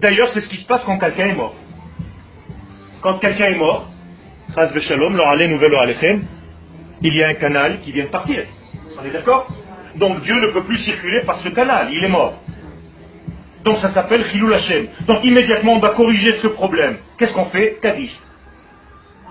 [0.00, 1.54] D'ailleurs, c'est ce qui se passe quand quelqu'un est mort.
[3.00, 3.88] Quand quelqu'un est mort,
[7.02, 8.44] il y a un canal qui vient de partir.
[9.00, 9.46] On est d'accord?
[9.96, 12.34] Donc Dieu ne peut plus circuler par ce canal, il est mort.
[13.64, 14.88] Donc ça s'appelle Chilou Hashem.
[15.06, 16.98] Donc immédiatement on va corriger ce problème.
[17.18, 17.78] Qu'est-ce qu'on fait?
[17.82, 18.16] Kaddish.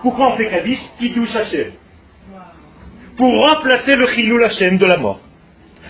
[0.02, 1.72] Pourquoi on fait Kaddish Kiddush Hashem.
[3.16, 5.20] Pour remplacer le Chilou Hashem de la mort.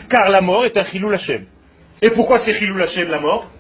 [0.09, 1.45] Car la mort est un Chilou Hashem.
[2.01, 3.51] Et pourquoi c'est Chilou Hashem la mort?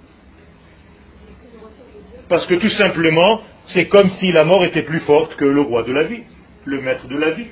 [2.29, 5.83] Parce que tout simplement, c'est comme si la mort était plus forte que le roi
[5.83, 6.23] de la vie,
[6.65, 7.49] le maître de la vie.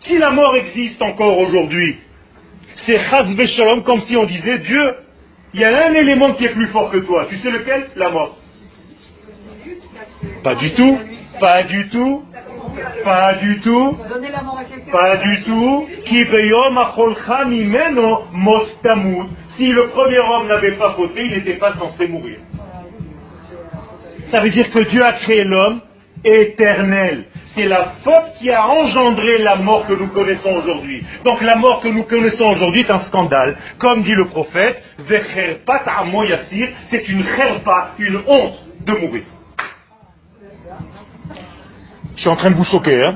[0.00, 1.98] Si la mort existe encore aujourd'hui,
[2.86, 4.94] c'est Chazve Shalom comme si on disait Dieu,
[5.54, 7.26] il y a un élément qui est plus fort que toi.
[7.28, 7.88] Tu sais lequel?
[7.96, 8.38] La mort.
[10.42, 10.98] Pas du tout,
[11.40, 12.22] pas du tout,
[13.04, 13.96] pas du tout,
[14.92, 15.88] pas du tout.
[19.56, 22.38] Si le premier homme n'avait pas fauté, il n'était pas censé mourir.
[24.30, 25.80] Ça veut dire que Dieu a créé l'homme
[26.24, 27.24] éternel.
[27.54, 31.04] C'est la faute qui a engendré la mort que nous connaissons aujourd'hui.
[31.24, 33.56] Donc la mort que nous connaissons aujourd'hui est un scandale.
[33.78, 39.24] Comme dit le prophète, c'est une kherpa, une honte de mourir.
[42.18, 43.14] Je suis en train de vous choquer, hein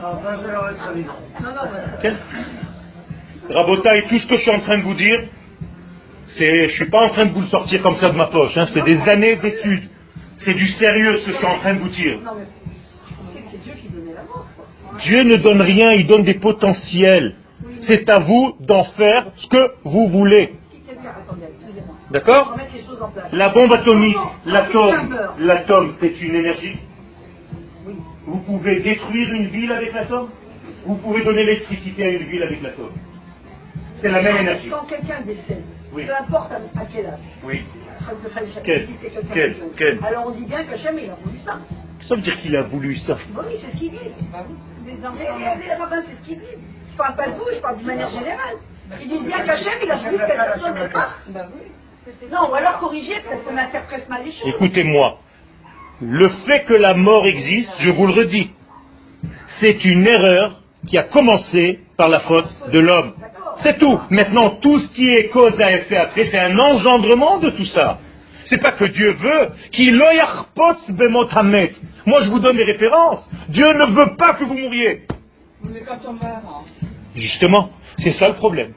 [4.09, 5.25] tout ce que je suis en train de vous dire,
[6.29, 8.57] c'est, je suis pas en train de vous le sortir comme ça de ma poche,
[8.57, 8.67] hein.
[8.73, 9.89] c'est des années d'études.
[10.39, 12.21] C'est du sérieux ce que je suis en train de vous dire.
[15.01, 17.35] Dieu ne donne rien, il donne des potentiels.
[17.81, 20.55] C'est à vous d'en faire ce que vous voulez.
[22.13, 22.57] D'accord?
[23.33, 26.79] La bombe atomique, l'atome, l'atome, c'est une énergie.
[28.33, 30.31] Vous pouvez détruire une ville avec l'atome.
[30.87, 32.93] Vous pouvez donner l'électricité à une ville avec l'atome.
[34.01, 34.71] C'est la même énergie.
[34.71, 35.63] Quand quelqu'un décède,
[35.95, 37.19] peu importe à quel âge.
[37.45, 37.63] Oui.
[38.65, 38.89] Quel,
[39.35, 39.99] quel, quel.
[40.03, 41.59] Alors on dit bien que Hachem il a voulu ça.
[42.09, 43.19] Ça veut dire qu'il a voulu ça.
[43.35, 43.99] Bon, oui, c'est ce qu'il dit.
[44.33, 44.47] Bah,
[44.87, 46.59] les, les, les rabbins, c'est ce qu'ils disent.
[46.91, 48.57] Je parle pas de vous, je parle d'une manière générale.
[48.99, 51.11] Ils disent bien qu'Hachem il a voulu cette personne n'est pas.
[51.29, 51.49] Bah,
[52.31, 54.49] non, ou alors corriger, peut-être qu'on interprète mal les choses.
[54.49, 55.19] Écoutez-moi.
[56.05, 58.51] Le fait que la mort existe, je vous le redis,
[59.61, 63.13] c'est une erreur qui a commencé par la faute de l'homme.
[63.63, 64.01] C'est tout.
[64.11, 68.01] Maintenant, tout ce qui est cause à effet après, c'est un engendrement de tout ça.
[68.47, 70.11] C'est pas que Dieu veut qu'il Moi,
[72.23, 73.31] je vous donne des références.
[73.49, 75.03] Dieu ne veut pas que vous mouriez.
[77.15, 78.73] Justement, c'est ça le problème.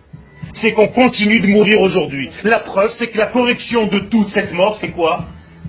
[0.61, 2.29] C'est qu'on continue de mourir aujourd'hui.
[2.43, 5.25] La preuve, c'est que la correction de toute cette mort, c'est quoi?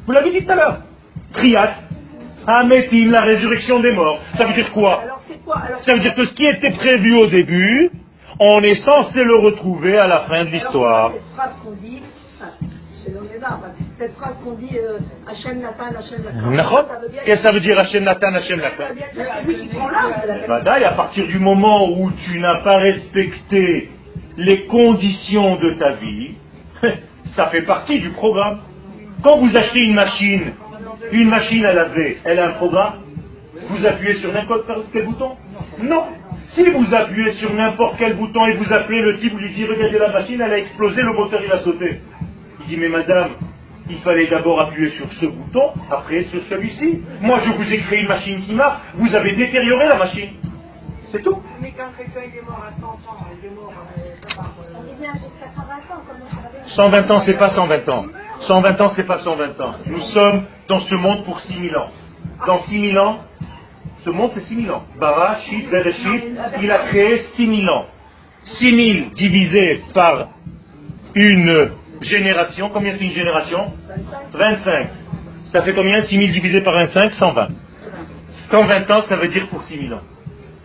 [0.07, 0.83] Vous l'avez dit tout à l'heure.
[1.37, 1.75] Kriyat,
[2.46, 4.20] Ametim, la résurrection des morts.
[4.38, 5.03] Ça veut dire quoi
[5.83, 7.90] Ça veut dire que ce qui était prévu au début,
[8.38, 11.12] on est censé le retrouver à la fin de l'histoire.
[11.12, 12.03] Cette phrase qu'on dit,
[13.99, 16.22] cette phrase qu'on dit euh, Hachem Nathan, Hachem
[16.53, 16.85] Nathan.
[17.25, 18.85] Qu'est-ce que ça veut dire Hachem Nathan, Hachem Nathan
[20.79, 23.90] Et à partir du moment où tu n'as pas respecté
[24.37, 26.35] les conditions de ta vie,
[27.37, 28.61] ça fait partie du programme.
[29.22, 30.53] Quand vous achetez une machine,
[31.12, 32.94] une machine à laver, elle a un programme
[33.68, 35.37] Vous appuyez sur n'importe quel bouton
[35.80, 36.04] Non.
[36.48, 39.68] Si vous appuyez sur n'importe quel bouton et vous appelez le type, vous lui dites
[39.68, 42.00] regardez la machine, elle a explosé, le moteur il a sauté.
[42.61, 43.30] Il dit mais madame,
[43.88, 47.02] il fallait d'abord appuyer sur ce bouton, après sur celui-ci.
[47.20, 50.30] Moi je vous ai créé une machine qui marche, vous avez détérioré la machine.
[51.11, 51.40] C'est tout.
[51.61, 53.85] Mais quand quelqu'un est mort à 100 ans, il est mort à
[56.66, 58.06] 120 ans, c'est pas 120 ans.
[58.40, 59.75] 120 ans, c'est pas 120 ans.
[59.87, 61.88] Nous sommes dans ce monde pour 6000 ans.
[62.46, 63.20] Dans 6000 ans,
[64.05, 64.85] ce monde, c'est 6000 ans.
[64.99, 66.25] Bara, Shit, Bereshit,
[66.62, 67.87] il a créé 6000 ans.
[68.44, 70.29] 6000 divisé par
[71.14, 71.70] une
[72.03, 73.72] génération, combien c'est une génération?
[74.32, 74.89] 25.
[75.53, 76.03] Ça fait combien?
[76.03, 77.49] 6000 divisé par 25 120.
[78.51, 80.03] 120 ans, ça veut dire pour 6000 ans.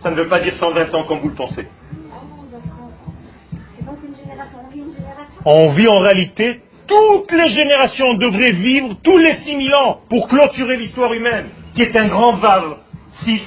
[0.02, 1.66] Ça ne veut pas dire 120 ans comme vous le pensez.
[5.44, 10.76] On vit en réalité, toutes les générations devraient vivre tous les 6000 ans pour clôturer
[10.76, 12.76] l'histoire humaine, qui est un grand vave
[13.24, 13.42] 6.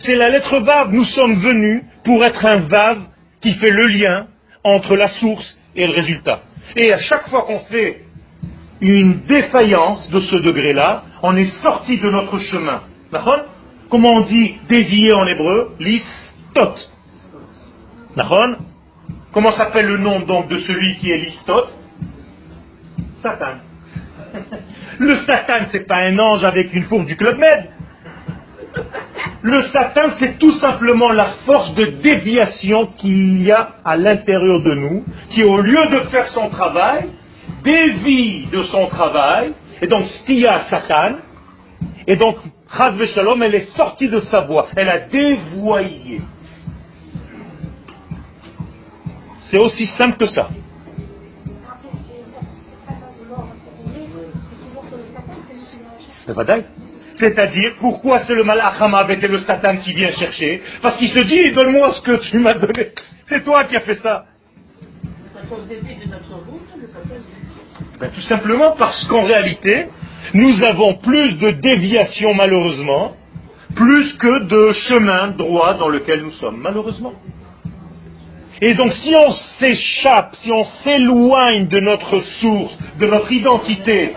[0.00, 0.92] C'est la lettre Vav.
[0.92, 2.98] Nous sommes venus pour être un Vav
[3.40, 4.26] qui fait le lien
[4.64, 6.40] entre la source et le résultat.
[6.76, 8.04] Et à chaque fois qu'on fait
[8.80, 12.82] une défaillance de ce degré-là, on est sorti de notre chemin.
[13.90, 15.74] Comment on dit dévier en hébreu?
[15.80, 16.04] Lis
[16.54, 16.74] tot.
[19.32, 21.76] Comment s'appelle le nom donc de celui qui est listote?
[23.22, 23.58] Satan.
[24.98, 27.66] Le Satan, c'est pas un ange avec une fourche du Club Med.
[29.42, 34.74] Le Satan, c'est tout simplement la force de déviation qu'il y a à l'intérieur de
[34.74, 37.08] nous, qui au lieu de faire son travail,
[37.62, 41.16] dévie de son travail, et donc stia Satan,
[42.06, 42.36] et donc
[43.14, 46.20] Shalom, elle est sortie de sa voie, elle a dévoyé.
[49.50, 50.48] C'est aussi simple que ça.
[57.14, 60.62] C'est-à-dire, pourquoi c'est le malach avec et le Satan qui vient chercher?
[60.82, 62.92] Parce qu'il se dit, donne-moi ce que tu m'as donné.
[63.28, 64.26] C'est toi qui as fait ça.
[68.00, 69.86] Ben, tout simplement parce qu'en réalité,
[70.34, 73.16] nous avons plus de déviations malheureusement,
[73.74, 77.14] plus que de chemin droit dans lequel nous sommes, malheureusement.
[78.60, 79.30] Et donc si on
[79.60, 84.14] s'échappe, si on s'éloigne de notre source, de notre identité,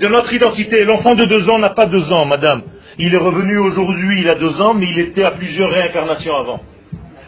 [0.00, 0.84] de notre identité.
[0.84, 2.62] L'enfant de deux ans n'a pas deux ans, madame.
[2.98, 6.60] Il est revenu aujourd'hui, il a deux ans, mais il était à plusieurs réincarnations avant.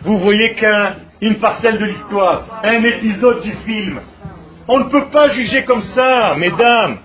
[0.03, 4.01] Vous voyez qu'une parcelle de l'histoire, un épisode du film.
[4.69, 6.99] On ne peut pas juger comme ça, mesdames.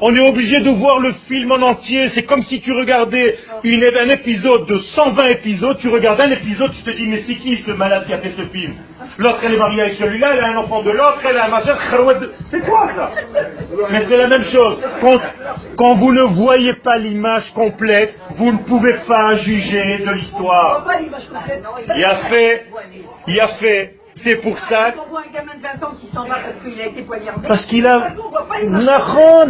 [0.00, 2.08] On est obligé de voir le film en entier.
[2.10, 6.82] C'est comme si tu regardais un épisode de 120 épisodes, tu regardes un épisode, tu
[6.82, 8.74] te dis, mais c'est qui ce malade qui a fait ce film?
[9.18, 11.48] L'autre, elle est mariée avec celui-là, elle a un enfant de l'autre, elle a un
[11.48, 11.78] majeur,
[12.50, 13.12] c'est quoi ça?
[13.90, 14.78] Mais c'est la même chose.
[15.00, 15.20] Quand,
[15.76, 20.86] quand vous ne voyez pas l'image complète, vous ne pouvez pas juger de l'histoire.
[21.96, 22.66] Il a fait,
[23.28, 24.94] il a fait c'est pour ça.
[25.04, 27.48] On voit un gamin de 20 ans qui s'en va parce qu'il a été poignardé.
[27.48, 28.12] Parce qu'il a.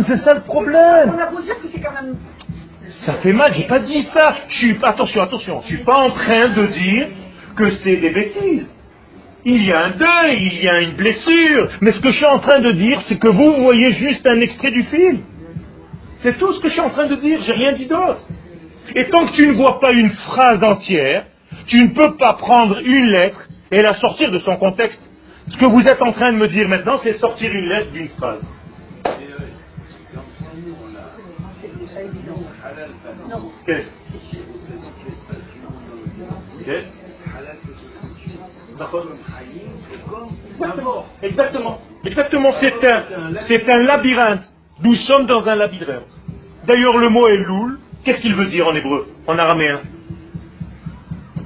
[0.06, 1.12] c'est ça le problème.
[1.14, 2.16] On a beau dire que c'est quand même.
[3.06, 4.36] Ça fait mal, j'ai pas dit ça.
[4.48, 7.08] Je suis, attention, attention, je suis pas en train de dire
[7.56, 8.68] que c'est des bêtises.
[9.44, 11.68] Il y a un deuil, il y a une blessure.
[11.80, 14.40] Mais ce que je suis en train de dire, c'est que vous voyez juste un
[14.40, 15.20] extrait du film.
[16.22, 18.26] C'est tout ce que je suis en train de dire, j'ai rien dit d'autre.
[18.94, 21.26] Et tant que tu ne vois pas une phrase entière,
[21.66, 25.02] tu ne peux pas prendre une lettre et la sortir de son contexte.
[25.48, 28.08] Ce que vous êtes en train de me dire maintenant, c'est sortir une lettre d'une
[28.08, 28.42] phrase.
[41.22, 41.78] Exactement.
[42.04, 42.52] Exactement.
[42.60, 43.02] C'est un,
[43.48, 44.44] c'est un labyrinthe.
[44.82, 46.10] Nous sommes dans un labyrinthe.
[46.66, 47.78] D'ailleurs, le mot est loul.
[48.04, 49.80] Qu'est-ce qu'il veut dire en hébreu, en araméen?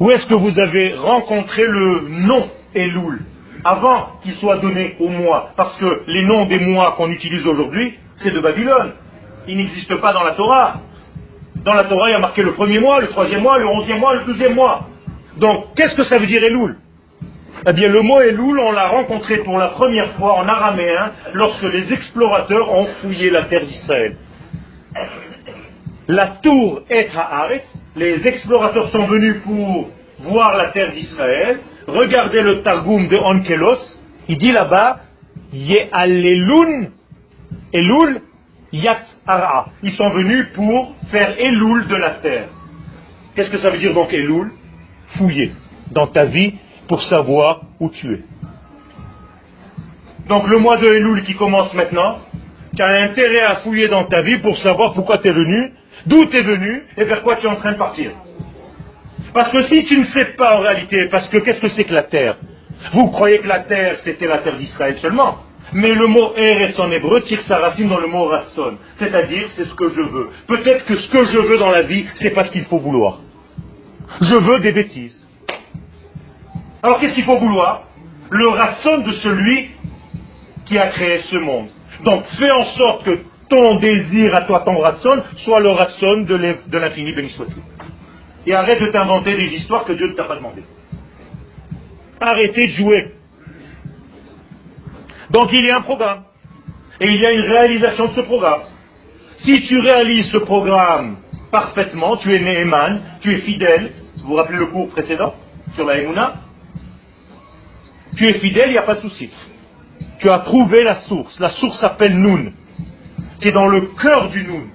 [0.01, 3.21] Où est-ce que vous avez rencontré le nom Elul
[3.65, 7.95] avant qu'il soit donné au mois Parce que les noms des mois qu'on utilise aujourd'hui,
[8.17, 8.93] c'est de Babylone.
[9.49, 10.81] Ils n'existent pas dans la Torah.
[11.65, 13.99] Dans la Torah, il y a marqué le premier mois, le troisième mois, le onzième
[13.99, 14.87] mois, le douzième mois.
[15.39, 16.77] Donc, qu'est-ce que ça veut dire Elul
[17.69, 21.65] Eh bien, le mot Elul, on l'a rencontré pour la première fois en araméen lorsque
[21.65, 24.17] les explorateurs ont fouillé la terre d'Israël.
[26.07, 32.63] La tour Et Haaretz, les explorateurs sont venus pour voir la terre d'Israël, regardez le
[32.63, 35.01] Targum de Onkelos, il dit là-bas,
[35.53, 36.89] Ye'alelun,
[37.73, 38.21] Elul,
[38.73, 39.69] Yat Ara.
[39.83, 42.49] Ils sont venus pour faire Elul de la terre.
[43.35, 44.53] Qu'est-ce que ça veut dire donc Elul?
[45.17, 45.53] Fouiller
[45.91, 46.55] dans ta vie
[46.87, 48.21] pour savoir où tu es.
[50.29, 52.19] Donc le mois de Elul qui commence maintenant,
[52.77, 55.73] tu as intérêt à fouiller dans ta vie pour savoir pourquoi tu es venu
[56.07, 58.13] D'où tu es venu et vers quoi tu es en train de partir.
[59.35, 61.95] Parce que si tu ne sais pas en réalité, parce que qu'est-ce que c'est que
[61.95, 62.37] la terre
[62.93, 65.39] Vous croyez que la terre, c'était la terre d'Israël seulement
[65.73, 69.67] mais le mot Eretz en hébreu tire sa racine dans le mot Ratson, c'est-à-dire c'est
[69.67, 70.29] ce que je veux.
[70.47, 73.21] Peut-être que ce que je veux dans la vie, c'est pas ce qu'il faut vouloir.
[74.21, 75.23] Je veux des bêtises.
[76.83, 77.83] Alors qu'est-ce qu'il faut vouloir
[78.31, 79.71] Le Ratson de celui
[80.65, 81.69] qui a créé ce monde.
[82.05, 83.19] Donc fais en sorte que
[83.49, 87.63] ton désir à toi, ton ratson, soit le ratson de l'infini, béni soit-il.
[88.47, 90.63] Et arrête de t'inventer des histoires que Dieu ne t'a pas demandé.
[92.21, 93.13] Arrêtez de jouer.
[95.31, 96.25] Donc il y a un programme.
[97.01, 98.63] Et il y a une réalisation de ce programme.
[99.39, 101.19] Si tu réalises ce programme
[101.51, 105.35] parfaitement, tu es Neheman, tu es fidèle, vous vous rappelez le cours précédent
[105.75, 106.35] sur la Emouna?
[108.17, 109.31] Tu es fidèle, il n'y a pas de souci.
[110.19, 111.39] Tu as trouvé la source.
[111.39, 112.53] La source s'appelle Noun
[113.39, 114.69] qui est dans le cœur du Noun.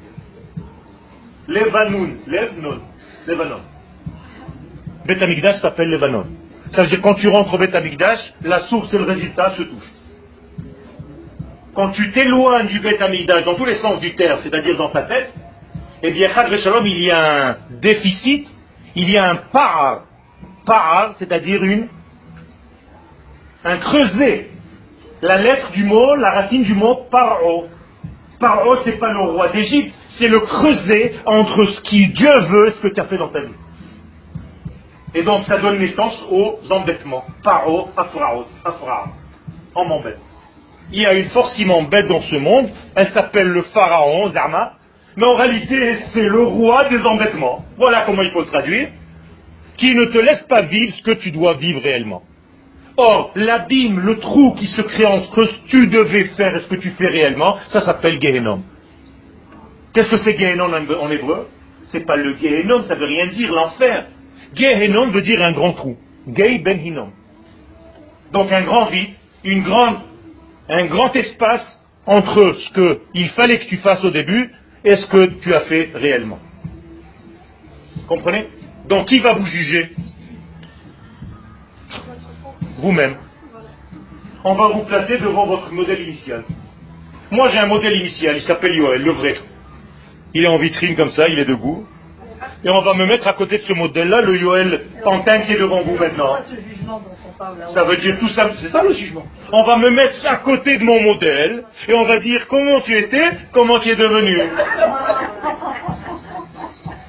[1.47, 3.61] Levanoun, Levanon.
[5.05, 6.25] Bet Amigdash s'appelle Levanon.
[6.71, 9.63] Ça veut dire quand tu rentres au Bet Amigdash, la source et le résultat se
[9.63, 9.93] touchent.
[11.75, 15.03] Quand tu t'éloignes du Bet Amigdash dans tous les sens du terme, c'est-à-dire dans ta
[15.03, 15.33] tête,
[16.01, 18.47] eh bien, Shalom, il y a un déficit,
[18.95, 20.03] il y a un par,
[20.65, 21.87] par, c'est-à-dire une
[23.65, 24.49] un creuset.
[25.21, 27.67] La lettre du mot, la racine du mot paro.
[28.39, 32.71] Paro, c'est pas le roi d'Égypte, c'est le creuset entre ce qui Dieu veut et
[32.71, 33.53] ce que tu as fait dans ta vie.
[35.15, 37.23] Et donc ça donne naissance aux embêtements.
[37.43, 39.05] Paro, afraot, afra.
[39.75, 40.19] On m'embête.
[40.91, 44.73] Il y a une force qui m'embête dans ce monde, elle s'appelle le pharaon, Zama,
[45.15, 47.63] mais en réalité c'est le roi des embêtements.
[47.77, 48.89] Voilà comment il faut le traduire,
[49.77, 52.23] qui ne te laisse pas vivre ce que tu dois vivre réellement.
[52.95, 56.67] Or, l'abîme, le trou qui se crée entre ce que tu devais faire et ce
[56.67, 58.61] que tu fais réellement, ça s'appelle Gehenom.
[59.93, 61.47] Qu'est-ce que c'est Gehenom en hébreu?
[61.91, 64.05] C'est pas le Gehenom, ça veut rien dire, l'enfer.
[64.53, 65.97] Gehenom veut dire un grand trou.
[66.27, 67.11] Gei ben hinom.
[68.31, 69.09] Donc un grand vide,
[69.43, 69.97] une grande,
[70.69, 72.73] un grand espace entre ce
[73.13, 74.51] qu'il fallait que tu fasses au début
[74.85, 76.39] et ce que tu as fait réellement.
[78.07, 78.47] Comprenez?
[78.87, 79.91] Donc qui va vous juger?
[82.77, 83.15] Vous-même.
[84.43, 86.43] On va vous placer devant votre modèle initial.
[87.31, 89.35] Moi j'ai un modèle initial, il s'appelle Yoel, le vrai.
[90.33, 91.85] Il est en vitrine comme ça, il est debout.
[92.65, 95.59] Et on va me mettre à côté de ce modèle-là, le Yoel Pantin qui est
[95.59, 96.37] devant vous maintenant.
[97.73, 99.23] Ça veut dire tout ça, c'est ça le jugement.
[99.51, 102.97] On va me mettre à côté de mon modèle et on va dire comment tu
[102.97, 104.37] étais, comment tu es devenu.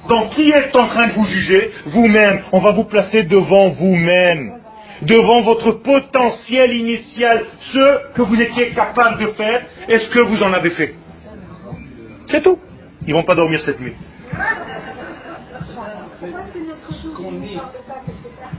[0.09, 1.71] Donc qui est en train de vous juger?
[1.87, 2.43] Vous-même.
[2.51, 4.64] On va vous placer devant vous-même
[5.01, 10.41] devant votre potentiel initial, ce que vous étiez capable de faire et ce que vous
[10.43, 10.95] en avez fait.
[12.27, 12.57] C'est tout.
[13.05, 13.93] Ils ne vont pas dormir cette nuit.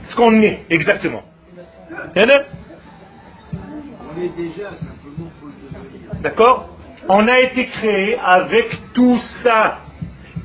[0.09, 1.23] Ce qu'on est, exactement.
[6.21, 6.69] D'accord
[7.09, 9.79] On a été créé avec tout ça.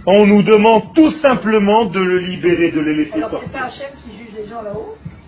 [0.07, 3.70] On nous demande tout simplement de le libérer, de le laisser sortir.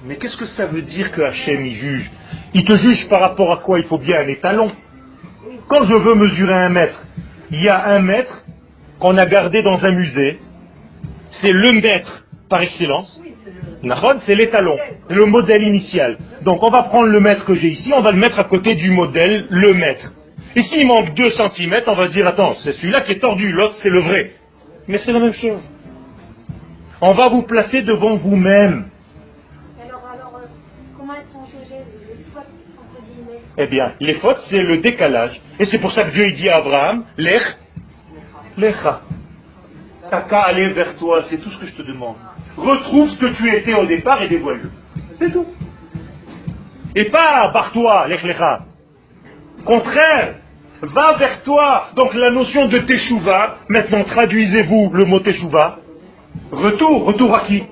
[0.06, 2.10] Mais qu'est-ce que ça veut dire que Hachem il juge?
[2.52, 3.78] Il te juge par rapport à quoi?
[3.78, 4.70] Il faut bien un étalon.
[5.66, 7.02] Quand je veux mesurer un mètre,
[7.50, 8.44] il y a un mètre
[8.98, 10.40] qu'on a gardé dans un musée.
[11.40, 13.20] C'est le mètre par excellence.
[14.26, 14.76] C'est l'étalon,
[15.08, 16.18] le modèle initial.
[16.42, 18.74] Donc on va prendre le mètre que j'ai ici, on va le mettre à côté
[18.74, 20.12] du modèle, le mètre.
[20.56, 23.74] Et s'il manque 2 cm, on va dire, attends, c'est celui-là qui est tordu, l'autre
[23.82, 24.32] c'est le vrai.
[24.88, 25.62] Mais c'est la même chose.
[27.00, 28.86] On va vous placer devant vous-même.
[33.56, 35.40] Eh bien, les fautes, c'est le décalage.
[35.60, 37.42] Et c'est pour ça que Dieu dit à Abraham, Lech,
[38.56, 39.02] Lecha.
[40.10, 42.16] T'as qu'à aller vers toi, c'est tout ce que je te demande.
[42.56, 44.70] Retrouve ce que tu étais au départ et dévoile-le.
[45.18, 45.46] C'est tout.
[46.96, 48.60] Et pas barre-toi, Lech Lecha.
[49.64, 50.34] Contraire,
[50.82, 51.88] va vers toi.
[51.94, 55.78] Donc la notion de Teshuvah, maintenant traduisez-vous le mot Teshuvah.
[56.50, 57.62] Retour, retour à qui?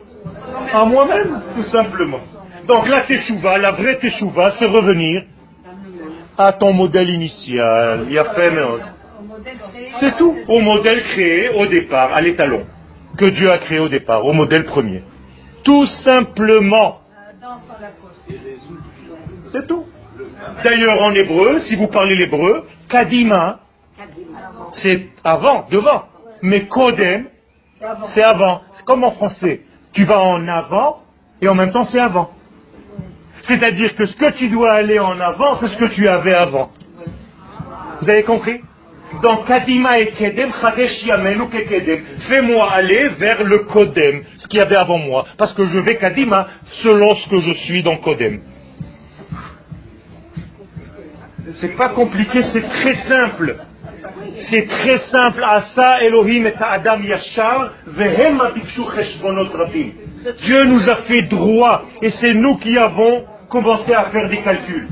[0.73, 2.21] À moi-même, tout simplement.
[2.67, 5.25] Donc la Teshuvah, la vraie Teshuvah, c'est revenir
[6.39, 8.07] à ton modèle initial.
[10.01, 10.37] C'est tout.
[10.49, 12.65] Au modèle créé au départ, à l'étalon,
[13.17, 15.03] que Dieu a créé au départ, au modèle premier.
[15.65, 17.01] Tout simplement.
[19.53, 19.85] C'est tout.
[20.65, 23.61] D'ailleurs, en hébreu, si vous parlez l'hébreu, Kadima,
[24.73, 26.05] c'est avant, devant.
[26.43, 27.27] Mais Kodem,
[28.15, 28.63] c'est avant.
[28.75, 29.63] C'est comme en français.
[29.93, 31.03] Tu vas en avant
[31.41, 32.31] et en même temps c'est avant.
[33.47, 36.71] C'est-à-dire que ce que tu dois aller en avant, c'est ce que tu avais avant.
[38.01, 38.61] Vous avez compris?
[39.23, 42.01] Donc, Kadima et Kedem, Chadesh Yamenu Kedem.
[42.29, 45.27] Fais-moi aller vers le Kodem, ce qu'il y avait avant moi.
[45.37, 46.49] Parce que je vais Kadima
[46.83, 48.41] selon ce que je suis dans Kodem.
[51.61, 53.57] C'est pas compliqué, c'est très simple.
[54.51, 55.45] C'est très simple.
[55.45, 57.73] Asa Elohim et Adam Yashar,
[60.41, 64.89] Dieu nous a fait droit et c'est nous qui avons commencer à faire des calculs.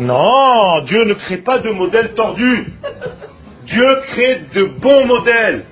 [0.00, 2.72] Non, Dieu ne crée pas de modèle tordu.
[3.66, 5.64] Dieu crée de bons modèles.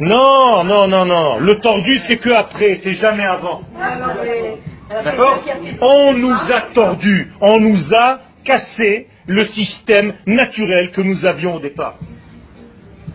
[0.00, 1.38] Non, non, non, non.
[1.38, 3.62] Le tordu, c'est que après, c'est jamais avant.
[5.04, 5.42] D'accord
[5.80, 11.60] On nous a tordu, on nous a cassé le système naturel que nous avions au
[11.60, 11.94] départ.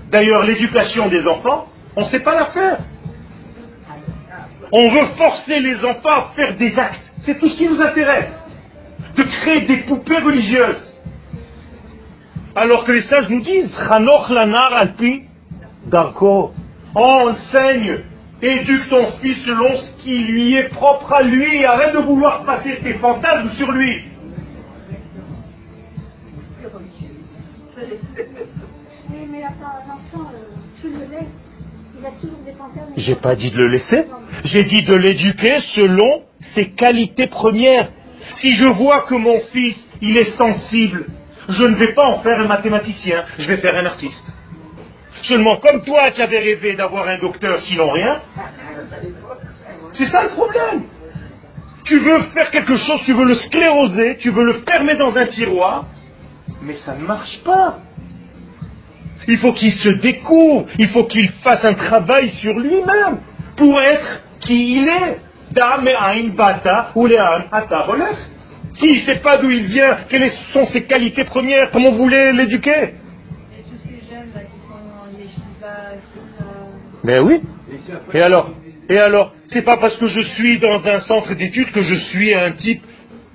[0.09, 2.79] D'ailleurs, l'éducation des enfants, on ne sait pas la faire.
[4.72, 7.11] On veut forcer les enfants à faire des actes.
[7.22, 8.34] C'est tout ce qui nous intéresse.
[9.15, 10.95] De créer des poupées religieuses.
[12.55, 13.76] Alors que les sages nous disent,
[14.30, 15.24] lanar alpi
[15.88, 16.53] darko.
[16.93, 18.03] Enseigne,
[18.41, 21.65] éduque ton fils selon ce qui lui est propre à lui.
[21.65, 24.03] Arrête de vouloir passer tes fantasmes sur lui.
[31.01, 31.38] Euh,
[32.97, 34.06] J'ai pas dit de le laisser.
[34.43, 36.24] J'ai dit de l'éduquer selon
[36.54, 37.89] ses qualités premières.
[38.41, 41.06] Si je vois que mon fils, il est sensible,
[41.50, 44.26] je ne vais pas en faire un mathématicien, je vais faire un artiste.
[45.24, 48.22] Seulement, comme toi, tu avais rêvé d'avoir un docteur sinon rien,
[49.93, 50.84] c'est ça le problème.
[51.84, 55.26] Tu veux faire quelque chose, tu veux le scléroser, tu veux le fermer dans un
[55.26, 55.86] tiroir,
[56.62, 57.80] mais ça ne marche pas.
[59.32, 63.19] Il faut qu'il se découvre, il faut qu'il fasse un travail sur lui-même
[63.55, 66.32] pour être qui il est.
[66.36, 67.07] bata ou
[68.73, 72.34] S'il ne sait pas d'où il vient, quelles sont ses qualités premières, comment vous voulez
[72.34, 72.95] l'éduquer?
[77.03, 77.41] Mais oui.
[78.15, 78.49] Et alors?
[78.89, 79.34] Et alors?
[79.49, 82.82] C'est pas parce que je suis dans un centre d'études que je suis un type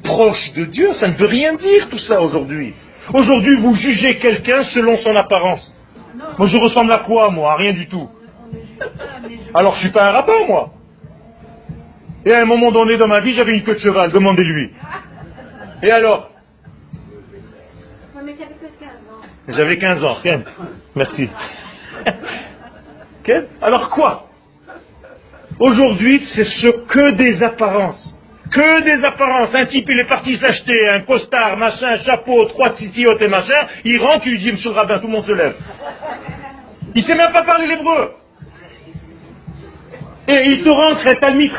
[0.02, 0.92] proche de Dieu.
[0.94, 2.74] Ça ne veut rien dire tout ça aujourd'hui.
[3.12, 5.72] Aujourd'hui, vous jugez quelqu'un selon son apparence.
[6.38, 7.56] Moi, je ressemble à quoi, moi?
[7.56, 8.08] Rien du tout.
[9.54, 10.70] Alors, je suis pas un rabbin, moi.
[12.26, 13.74] Et à un moment donné dans ma vie, j'avais une queue
[14.08, 14.72] demandez-lui.
[15.82, 16.30] Et alors?
[19.48, 20.44] J'avais 15 ans, Ken.
[20.94, 21.28] Merci.
[23.60, 24.28] Alors quoi?
[25.58, 28.13] Aujourd'hui, c'est ce que des apparences.
[28.54, 29.52] Que des apparences.
[29.52, 33.66] Un type, il est parti s'acheter un costard, machin, chapeau, trois titiotes et machin.
[33.84, 35.56] Il rentre, il dit, monsieur le rabbin, tout le monde se lève.
[36.94, 38.12] Il sait même pas parler l'hébreu.
[40.28, 41.50] Et il te rentre un Talmid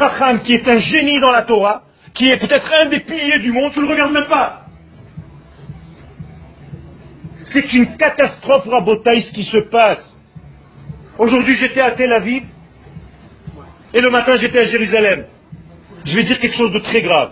[0.46, 1.84] qui est un génie dans la Torah,
[2.14, 4.62] qui est peut-être un des piliers du monde, tu le regardes même pas.
[7.44, 10.18] C'est une catastrophe, Rabotaï, ce qui se passe.
[11.18, 12.44] Aujourd'hui, j'étais à Tel Aviv,
[13.94, 15.26] et le matin, j'étais à Jérusalem.
[16.06, 17.32] Je vais dire quelque chose de très grave.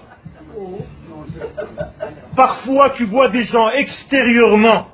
[2.36, 4.88] Parfois, tu vois des gens extérieurement,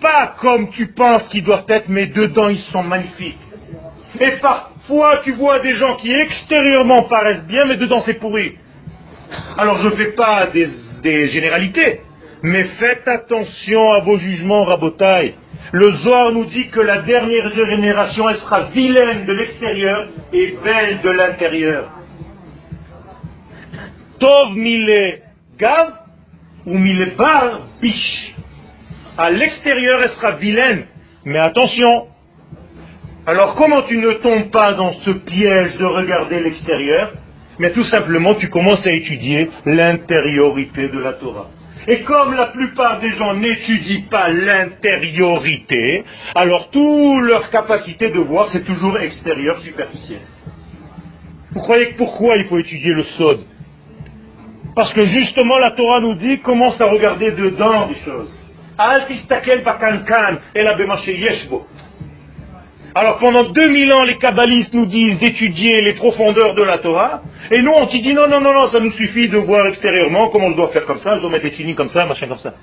[0.00, 3.38] pas comme tu penses qu'ils doivent être, mais dedans, ils sont magnifiques.
[4.18, 8.56] Et parfois, tu vois des gens qui extérieurement paraissent bien, mais dedans, c'est pourri.
[9.58, 12.00] Alors, je ne fais pas des, généralités,
[12.42, 15.34] mais faites attention à vos jugements, rabotaille.
[15.72, 21.00] Le Zohar nous dit que la dernière génération, elle sera vilaine de l'extérieur et belle
[21.02, 21.99] de l'intérieur.
[24.20, 24.94] Tov mille
[25.58, 25.92] gav
[26.66, 28.34] ou mille bar biche.
[29.16, 30.84] À l'extérieur, elle sera vilaine.
[31.24, 32.06] Mais attention.
[33.26, 37.12] Alors comment tu ne tombes pas dans ce piège de regarder l'extérieur?
[37.58, 41.48] Mais tout simplement, tu commences à étudier l'intériorité de la Torah.
[41.86, 46.04] Et comme la plupart des gens n'étudient pas l'intériorité,
[46.34, 50.20] alors toute leur capacité de voir, c'est toujours extérieur, superficiel.
[51.52, 53.40] Vous croyez que pourquoi il faut étudier le sod?
[54.80, 58.30] Parce que justement la Torah nous dit commence à regarder dedans des choses.
[62.94, 67.20] Alors pendant 2000 ans, les kabbalistes nous disent d'étudier les profondeurs de la Torah,
[67.50, 70.30] et nous on te dit non, non, non, non, ça nous suffit de voir extérieurement
[70.30, 72.38] comment je dois faire comme ça, je dois mettre les chinis comme ça, machin comme
[72.38, 72.54] ça.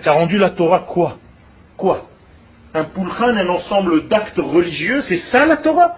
[0.00, 1.16] Tu as rendu la Torah quoi?
[1.76, 2.06] Quoi?
[2.72, 5.96] Un pulchan, un ensemble d'actes religieux, c'est ça la Torah?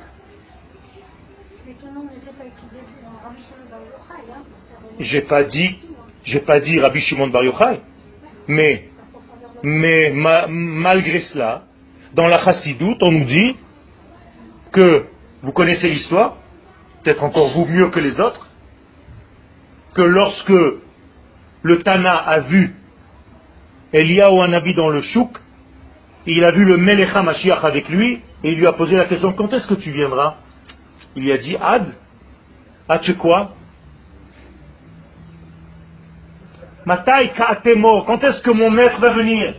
[5.01, 5.77] J'ai pas dit,
[6.25, 7.81] j'ai pas dit Rabbi Shimon Bar Yochai,
[8.49, 8.89] mais,
[9.63, 11.63] mais malgré cela,
[12.15, 13.57] dans la Chassidoute, on nous dit
[14.73, 15.07] que,
[15.43, 16.37] vous connaissez l'histoire,
[17.03, 18.49] peut-être encore vous mieux que les autres,
[19.95, 20.53] que lorsque
[21.63, 22.75] le Tana a vu
[23.93, 25.39] Eliyahu Anabi dans le chouk,
[26.27, 29.33] il a vu le Melecha Mashiach avec lui, et il lui a posé la question,
[29.33, 30.37] quand est-ce que tu viendras?
[31.17, 31.95] Il lui a dit, Ad,
[32.89, 33.55] as-tu quoi?
[36.85, 37.33] Matai
[37.77, 38.05] mort.
[38.07, 39.55] Quand est-ce que mon maître va venir?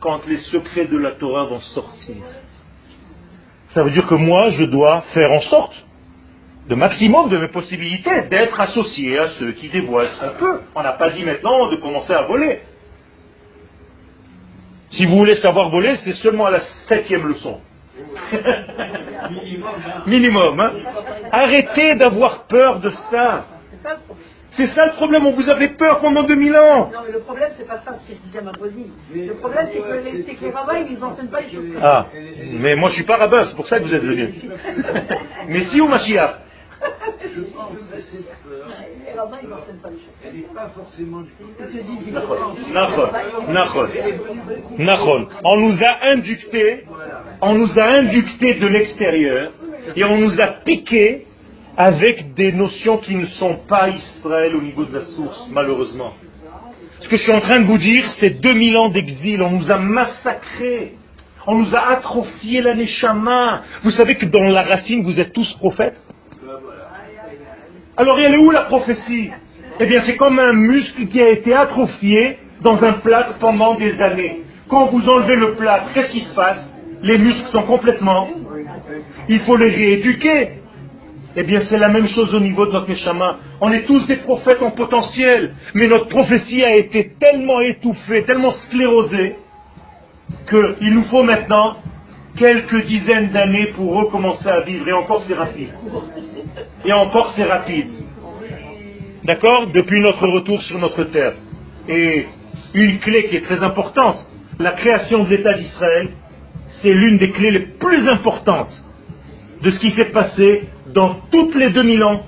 [0.00, 2.16] Quand les secrets de la Torah vont sortir.
[3.70, 5.84] Ça veut dire que moi, je dois faire en sorte,
[6.68, 10.60] le maximum de mes possibilités, d'être associé à ceux qui dévoilent ce qu'on peut.
[10.74, 12.60] On n'a pas dit maintenant de commencer à voler.
[14.90, 17.60] Si vous voulez savoir voler, c'est seulement à la septième leçon.
[20.06, 20.58] Minimum.
[20.58, 20.72] Hein.
[21.30, 23.46] Arrêtez d'avoir peur de ça.
[24.56, 26.90] C'est ça le problème, on vous avait peur pendant 2000 ans.
[26.92, 28.90] Non, mais le problème, c'est pas ça, ce que je disais à ma voisine.
[29.14, 31.66] Le problème, c'est que les, que les rabbins, ils enseignent pas les choses.
[31.82, 32.06] Ah,
[32.52, 34.28] mais moi, je suis pas rabbin, c'est pour ça que vous êtes venu.
[35.48, 36.40] mais si ou Mashiach
[37.22, 38.66] je pense que cette peur,
[40.24, 41.28] elle n'est pas forcément du
[44.78, 45.28] Nachon.
[45.44, 46.84] On nous a inducté,
[47.42, 49.52] on nous a inducté de l'extérieur
[49.94, 51.26] et on nous a piqué
[51.76, 56.12] avec des notions qui ne sont pas Israël au niveau de la source, malheureusement.
[57.00, 59.70] Ce que je suis en train de vous dire, c'est 2000 ans d'exil, on nous
[59.70, 60.94] a massacrés.
[61.46, 63.62] On nous a atrophié la neshama.
[63.82, 66.00] Vous savez que dans la racine, vous êtes tous prophètes
[67.96, 69.30] Alors, elle est où la prophétie?
[69.80, 73.98] Eh bien, c'est comme un muscle qui a été atrophié dans un plâtre pendant des
[74.02, 74.42] années.
[74.68, 76.72] Quand vous enlevez le plâtre, qu'est-ce qui se passe?
[77.02, 78.28] Les muscles sont complètement...
[79.28, 80.59] Il faut les rééduquer.
[81.36, 83.36] Eh bien, c'est la même chose au niveau de notre Neshama.
[83.60, 88.52] On est tous des prophètes en potentiel, mais notre prophétie a été tellement étouffée, tellement
[88.66, 89.36] sclérosée,
[90.48, 91.76] qu'il nous faut maintenant
[92.36, 94.88] quelques dizaines d'années pour recommencer à vivre.
[94.88, 95.70] Et encore, c'est rapide.
[96.84, 97.90] Et encore, c'est rapide.
[99.24, 99.68] D'accord?
[99.72, 101.34] Depuis notre retour sur notre terre.
[101.88, 102.26] Et
[102.74, 104.16] une clé qui est très importante,
[104.58, 106.10] la création de l'État d'Israël,
[106.82, 108.72] c'est l'une des clés les plus importantes
[109.62, 112.22] de ce qui s'est passé dans toutes les 2000 ans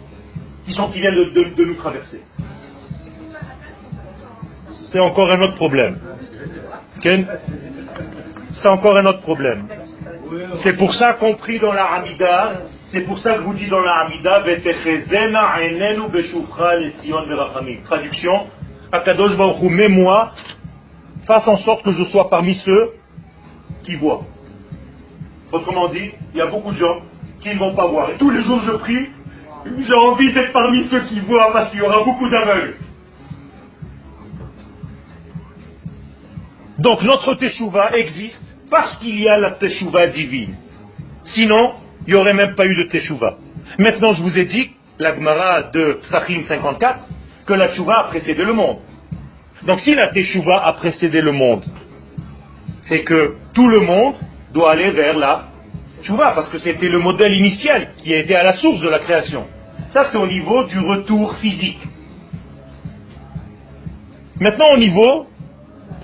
[0.64, 2.22] qui, sont, qui viennent de, nous traverser.
[4.90, 5.98] C'est encore un autre problème.
[7.02, 9.66] C'est encore un autre problème.
[10.62, 14.06] C'est pour ça compris dans la Hamida, c'est pour ça que vous dites dans la
[14.06, 14.42] Hamida,
[17.84, 18.46] Traduction,
[18.92, 20.32] Akadosh Baruch mets-moi,
[21.26, 22.92] fasse en sorte que je sois parmi ceux
[23.84, 24.22] qui voient.
[25.50, 27.00] Autrement dit, il y a beaucoup de gens
[27.42, 28.10] qui ne vont pas voir.
[28.10, 29.08] Et tous les jours je prie,
[29.66, 32.76] j'ai envie d'être parmi ceux qui voient parce qu'il y aura beaucoup d'aveugles.
[36.78, 38.40] Donc notre teshuva existe
[38.70, 40.56] parce qu'il y a la teshuva divine.
[41.24, 41.74] Sinon,
[42.06, 43.36] il n'y aurait même pas eu de teshuva.
[43.78, 47.06] Maintenant, je vous ai dit, la Gemara de Sachim 54,
[47.46, 48.78] que la teshuva a précédé le monde.
[49.66, 51.64] Donc si la teshuva a précédé le monde,
[52.88, 54.14] c'est que tout le monde
[54.52, 55.51] doit aller vers la
[56.02, 58.98] Tchouva, parce que c'était le modèle initial qui a été à la source de la
[58.98, 59.46] création.
[59.90, 61.80] Ça, c'est au niveau du retour physique.
[64.40, 65.26] Maintenant, au niveau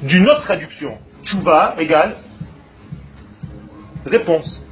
[0.02, 0.98] d'une autre traduction.
[1.24, 2.16] Tchouva égale
[4.06, 4.64] réponse.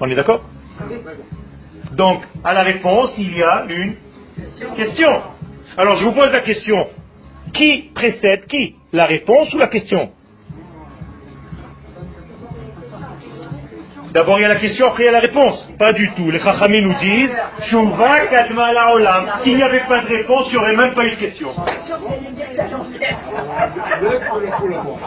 [0.00, 0.44] On est d'accord?
[1.92, 3.94] Donc, à la réponse, il y a une
[4.76, 5.22] question.
[5.76, 6.88] Alors, je vous pose la question.
[7.52, 8.76] Qui précède qui?
[8.92, 10.10] La réponse ou la question?
[14.12, 15.68] D'abord il y a la question, après il y a la réponse.
[15.78, 16.30] Pas du tout.
[16.30, 17.36] Les Chachamim nous disent,
[19.42, 21.50] S'il n'y avait pas de réponse, il n'y aurait même pas eu de question.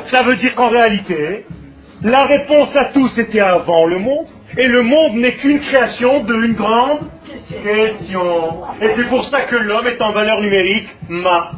[0.06, 1.46] Ça veut dire qu'en réalité,
[2.02, 4.28] la réponse à tout c'était avant le monde,
[4.58, 7.10] et le monde n'est qu'une création d'une grande
[7.50, 8.64] question.
[8.82, 11.52] Et c'est pour ça que l'homme est en valeur numérique ma.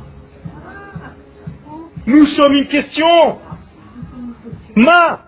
[2.08, 3.40] Nous sommes une question.
[4.76, 5.25] Ma.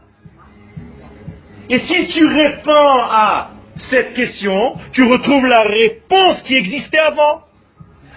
[1.69, 3.49] Et si tu réponds à
[3.89, 7.41] cette question, tu retrouves la réponse qui existait avant.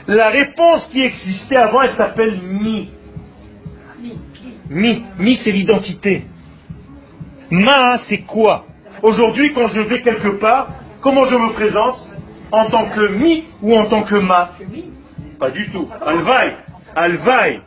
[0.07, 2.91] La réponse qui existait avant, elle s'appelle mi.
[4.69, 5.05] Mi.
[5.19, 6.25] Mi, c'est l'identité.
[7.51, 8.67] Ma, c'est quoi?
[9.03, 10.69] Aujourd'hui, quand je vais quelque part,
[11.01, 12.09] comment je me présente?
[12.53, 14.53] En tant que mi ou en tant que ma?
[15.39, 15.89] Pas du tout.
[16.05, 16.57] Alvaï.
[16.95, 17.61] Alvaï.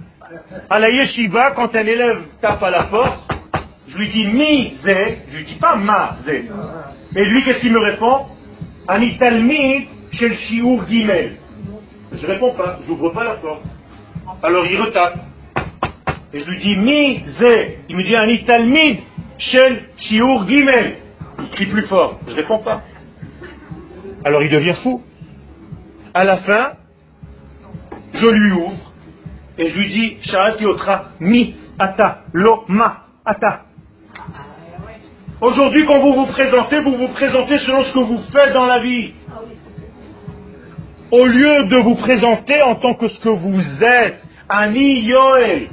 [0.70, 3.30] À la yeshiva, quand un élève tape à la porte,
[3.94, 6.50] je lui dis mi zé, je lui dis pas ma zé.
[7.16, 8.26] Et lui, qu'est-ce qu'il me répond?
[8.88, 11.38] Anitalmi chez le chiour guimel.
[12.12, 13.62] Je réponds pas, j'ouvre pas la porte.
[14.42, 15.20] Alors il retape.
[16.34, 17.80] Et je lui dis mi zé.
[17.88, 19.02] Il me dit Anitalmi
[19.38, 20.98] chez le chiour guimel.
[21.40, 22.20] Il crie plus fort.
[22.28, 22.82] Je réponds pas.
[24.26, 25.04] Alors il devient fou.
[26.16, 26.74] À la fin,
[28.14, 28.92] je lui ouvre
[29.58, 33.66] et je lui dis Sha'ati otra mi ata lo ma ata.
[35.44, 38.80] Aujourd'hui, quand vous vous présentez, vous vous présentez selon ce que vous faites dans la
[38.80, 39.12] vie.
[41.12, 45.68] Au lieu de vous présenter en tant que ce que vous êtes, Ani Yoel,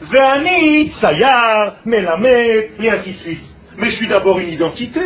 [0.00, 3.44] Ve'ani Sayar, Melamed, et ainsi de suite.
[3.76, 5.00] Mais je suis d'abord une identité.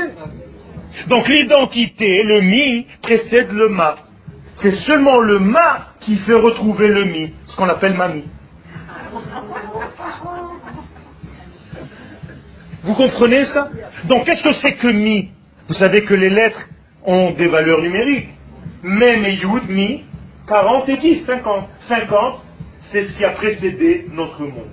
[1.09, 3.97] Donc l'identité, le mi, précède le ma.
[4.63, 8.23] C'est seulement le ma qui fait retrouver le mi, ce qu'on appelle mamie.
[12.85, 13.71] Vous comprenez ça?
[14.05, 15.31] Donc qu'est-ce que c'est que mi?
[15.69, 16.61] Vous savez que les lettres
[17.05, 18.29] ont des valeurs numériques.
[18.83, 20.05] Mais, yud, mi,
[20.47, 21.69] 40 et 10, 50.
[21.89, 22.43] 50,
[22.91, 24.71] c'est ce qui a précédé notre monde.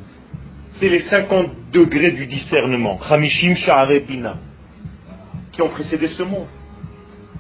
[0.74, 3.00] C'est les 50 degrés du discernement.
[3.10, 4.38] Hamishim Sha'are Bina.
[5.52, 6.48] Qui ont précédé ce monde.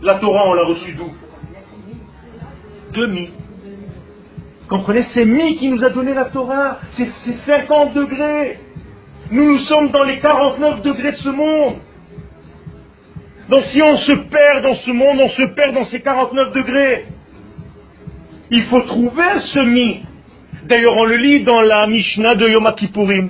[0.02, 1.12] La Torah, on l'a reçue d'où?
[2.94, 3.30] De mi.
[4.62, 5.04] Vous comprenez?
[5.14, 6.80] C'est mi qui nous a donné la Torah.
[6.98, 7.08] C'est
[7.46, 8.60] 50 degrés.
[9.32, 11.76] Nous, nous sommes dans les 49 degrés de ce monde.
[13.50, 17.06] Donc si on se perd dans ce monde, on se perd dans ces 49 degrés.
[18.52, 20.02] Il faut trouver ce mi.
[20.64, 23.30] D'ailleurs, on le lit dans la Mishnah de Yom Kippourim.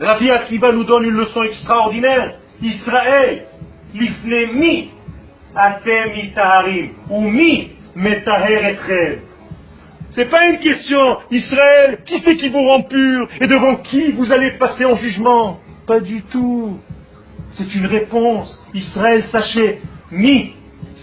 [0.00, 2.34] Rabbi Akiva nous donne une leçon extraordinaire.
[2.62, 3.44] Israël,
[3.94, 4.90] l'ifnemi,
[5.54, 9.18] atem itaharim, ou mi metaher etrem.
[10.14, 14.30] C'est pas une question, Israël, qui c'est qui vous rend pur et devant qui vous
[14.30, 16.78] allez passer en jugement Pas du tout.
[17.52, 18.62] C'est une réponse.
[18.74, 20.54] Israël, sachez, mi,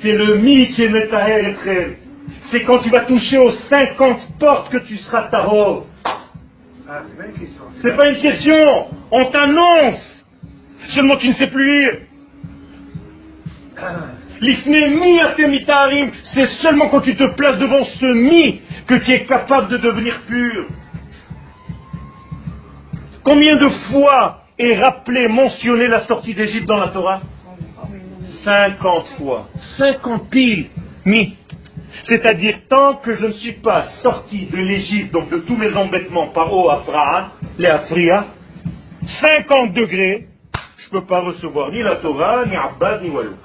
[0.01, 1.95] c'est le mi qui est etrem.
[2.51, 5.85] C'est quand tu vas toucher aux 50 portes que tu seras tarot.
[7.81, 8.87] C'est pas une question.
[9.11, 10.25] On t'annonce.
[10.89, 11.97] Seulement tu ne sais plus lire.
[16.33, 20.21] C'est seulement quand tu te places devant ce mi que tu es capable de devenir
[20.27, 20.67] pur.
[23.23, 27.21] Combien de fois est rappelé, mentionné la sortie d'Égypte dans la Torah?
[28.43, 29.49] 50 fois.
[29.77, 30.67] 50 piles.
[31.05, 31.35] Mi.
[32.03, 36.27] C'est-à-dire, tant que je ne suis pas sorti de l'Égypte, donc de tous mes embêtements
[36.27, 36.69] par eau
[37.57, 38.27] les Afria,
[39.21, 40.27] 50 degrés,
[40.77, 43.35] je ne peux pas recevoir ni la Torah, ni Abbas, ni Walou.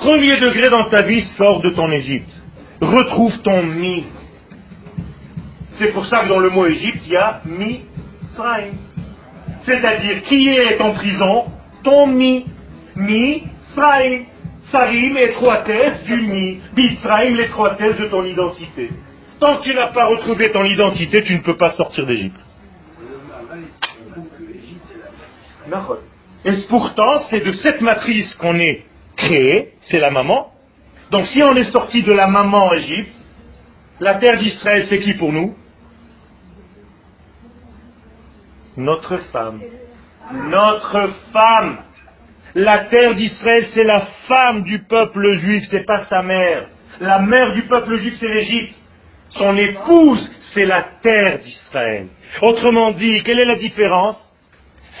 [0.00, 2.32] Premier degré dans ta vie, sors de ton Égypte.
[2.80, 4.06] Retrouve ton mi.
[5.74, 7.82] C'est pour ça que dans le mot Égypte, il y a mi
[8.34, 8.72] Sraim.
[9.66, 11.44] C'est-à-dire, qui est en prison?
[11.84, 12.46] Ton mi.
[12.96, 13.42] Mi
[13.74, 14.22] Sraim.
[14.72, 16.60] Sarim, étroitesse du mi.
[16.74, 18.88] Bisraim, l'étroitesse de ton identité.
[19.38, 22.40] Tant que tu n'as pas retrouvé ton identité, tu ne peux pas sortir d'Égypte.
[26.46, 28.84] Et pourtant, c'est de cette matrice qu'on est
[29.20, 30.52] créé, c'est la maman.
[31.10, 33.14] Donc si on est sorti de la maman en Égypte,
[34.00, 35.54] la terre d'Israël, c'est qui pour nous?
[38.76, 39.60] Notre femme.
[40.48, 41.78] Notre femme.
[42.54, 46.68] La terre d'Israël, c'est la femme du peuple juif, c'est pas sa mère.
[47.00, 48.74] La mère du peuple juif, c'est l'Égypte.
[49.30, 52.08] Son épouse, c'est la terre d'Israël.
[52.42, 54.18] Autrement dit, quelle est la différence?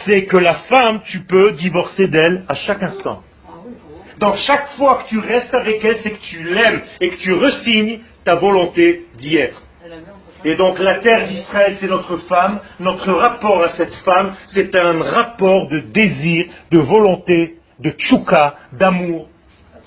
[0.04, 3.22] C'est que la femme, tu peux divorcer d'elle à chaque instant.
[4.20, 7.32] Donc chaque fois que tu restes avec elle, c'est que tu l'aimes et que tu
[7.32, 9.62] resignes ta volonté d'y être.
[10.44, 12.60] Et donc la terre d'Israël, c'est notre femme.
[12.80, 19.28] Notre rapport à cette femme, c'est un rapport de désir, de volonté, de tchouka, d'amour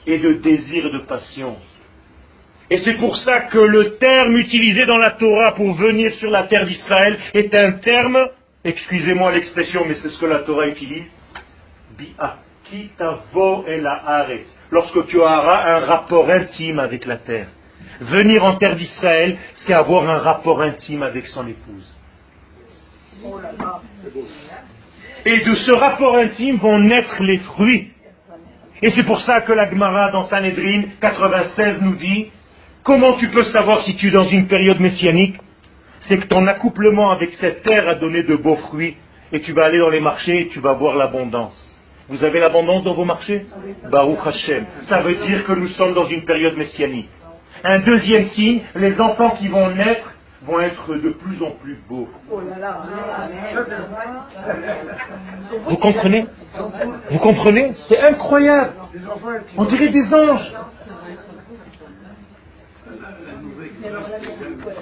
[0.07, 1.55] et de désir et de passion.
[2.71, 6.43] Et c'est pour ça que le terme utilisé dans la Torah pour venir sur la
[6.43, 8.17] terre d'Israël est un terme,
[8.63, 11.11] excusez-moi l'expression, mais c'est ce que la Torah utilise,
[11.95, 12.39] bi'a.
[12.69, 14.27] Kitavo et la
[14.71, 17.47] Lorsque tu auras un rapport intime avec la terre.
[17.99, 21.95] Venir en terre d'Israël, c'est avoir un rapport intime avec son épouse.
[25.25, 27.91] Et de ce rapport intime vont naître les fruits.
[28.81, 32.31] Et c'est pour ça que la Gemara dans Sanhedrin 96 nous dit
[32.83, 35.37] comment tu peux savoir si tu es dans une période messianique?
[36.01, 38.97] C'est que ton accouplement avec cette terre a donné de beaux fruits
[39.31, 41.72] et tu vas aller dans les marchés et tu vas voir l'abondance.
[42.13, 43.47] Vous avez l'abondance dans vos marchés
[43.89, 44.65] Baruch Hashem.
[44.87, 47.09] Ça veut dire que nous sommes dans une période messianique.
[47.63, 52.07] Un deuxième signe, les enfants qui vont naître vont être de plus en plus beaux.
[55.67, 56.27] Vous comprenez
[57.09, 58.73] Vous comprenez C'est incroyable.
[59.57, 60.53] On dirait des anges.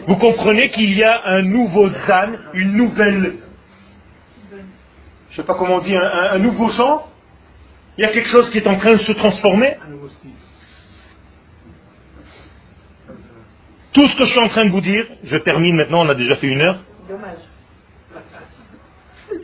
[0.05, 3.35] Vous comprenez qu'il y a un nouveau zan, une nouvelle,
[4.51, 7.10] je ne sais pas comment on dit, un, un nouveau genre
[7.97, 9.75] il y a quelque chose qui est en train de se transformer.
[13.93, 16.15] Tout ce que je suis en train de vous dire, je termine maintenant, on a
[16.15, 16.79] déjà fait une heure.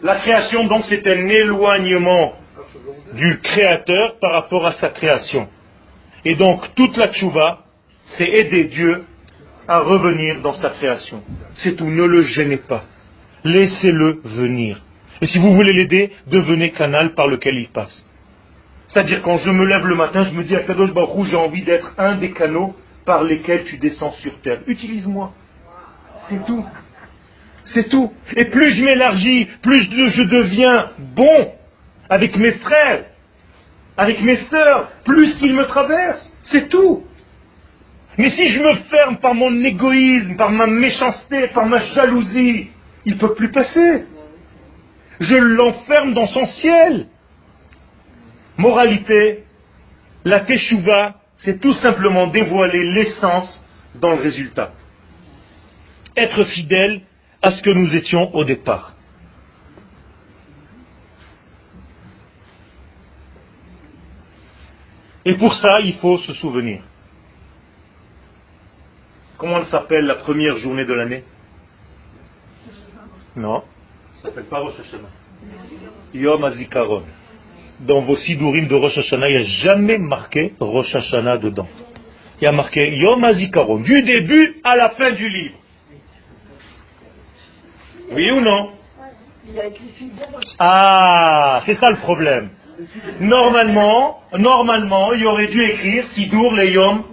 [0.01, 2.35] La création, donc, c'est un éloignement
[3.13, 5.49] du créateur par rapport à sa création.
[6.23, 7.63] Et donc, toute la tchouva,
[8.17, 9.03] c'est aider Dieu
[9.67, 11.21] à revenir dans sa création.
[11.55, 12.85] C'est tout, ne le gênez pas.
[13.43, 14.81] Laissez-le venir.
[15.21, 18.07] Et si vous voulez l'aider, devenez canal par lequel il passe.
[18.88, 21.63] C'est-à-dire quand je me lève le matin, je me dis à Kadosh Baruch j'ai envie
[21.63, 22.75] d'être un des canaux
[23.05, 24.61] par lesquels tu descends sur terre.
[24.67, 25.33] Utilise-moi.
[26.29, 26.65] C'est tout.
[27.65, 28.11] C'est tout.
[28.35, 31.51] Et plus je m'élargis, plus je deviens bon
[32.09, 33.05] avec mes frères,
[33.97, 36.31] avec mes sœurs, plus ils me traversent.
[36.43, 37.03] C'est tout.
[38.17, 42.69] Mais si je me ferme par mon égoïsme, par ma méchanceté, par ma jalousie,
[43.05, 44.05] il ne peut plus passer.
[45.19, 47.07] Je l'enferme dans son ciel.
[48.58, 49.43] Moralité,
[50.26, 53.64] la teshuva, c'est tout simplement dévoiler l'essence
[53.95, 54.72] dans le résultat.
[56.16, 57.01] Être fidèle
[57.41, 58.93] à ce que nous étions au départ.
[65.24, 66.82] Et pour ça, il faut se souvenir.
[69.38, 71.24] Comment elle s'appelle la première journée de l'année?
[73.36, 73.64] Non,
[74.16, 75.10] Ça s'appelle pas Rosh Hashanah.
[76.14, 77.03] Yom HaZikaron.
[77.82, 81.67] Dans vos sidourim de Rosh Hashanah, il n'y a jamais marqué Rosh Hashanah dedans.
[82.41, 85.55] Il y a marqué Yom HaZikaron, du début à la fin du livre.
[88.11, 88.71] Oui ou non?
[90.59, 92.49] Ah, c'est ça le problème.
[93.19, 97.03] Normalement, normalement, il aurait dû écrire Sidour les Yom.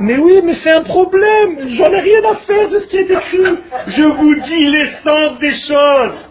[0.00, 1.68] Mais oui, mais c'est un problème.
[1.68, 3.58] J'en ai rien à faire de ce qui est écrit.
[3.88, 6.27] Je vous dis l'essence des choses.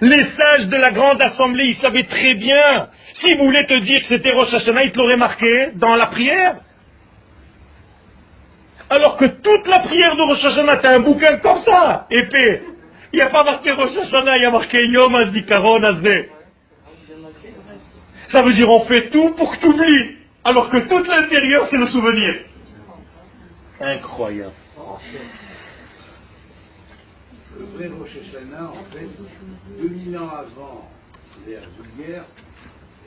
[0.00, 2.88] Les sages de la grande assemblée, ils savaient très bien.
[3.16, 6.56] S'ils voulaient te dire que c'était Rosh Hashanah, ils te l'auraient marqué dans la prière.
[8.88, 12.62] Alors que toute la prière de Rosh Hashanah, t'as un bouquin comme ça, épais.
[13.12, 16.30] Il n'y a pas marqué Rosh Hashanah, il y a marqué Yom Azikaron Azeh.
[18.28, 20.16] Ça veut dire on fait tout pour que tu oublies.
[20.44, 22.34] Alors que tout l'intérieur, c'est le souvenir.
[23.80, 24.52] Incroyable.
[27.60, 29.08] Le vrai Rosh Hashanah, en fait,
[29.82, 30.88] 2000 ans avant
[31.46, 32.24] l'ère vulgaire,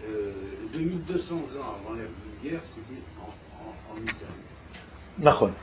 [0.07, 0.31] euh,
[0.73, 2.09] 2200 ans avant l'ère
[2.41, 3.31] vulgaire, c'était en,
[3.63, 5.53] en, en Israël.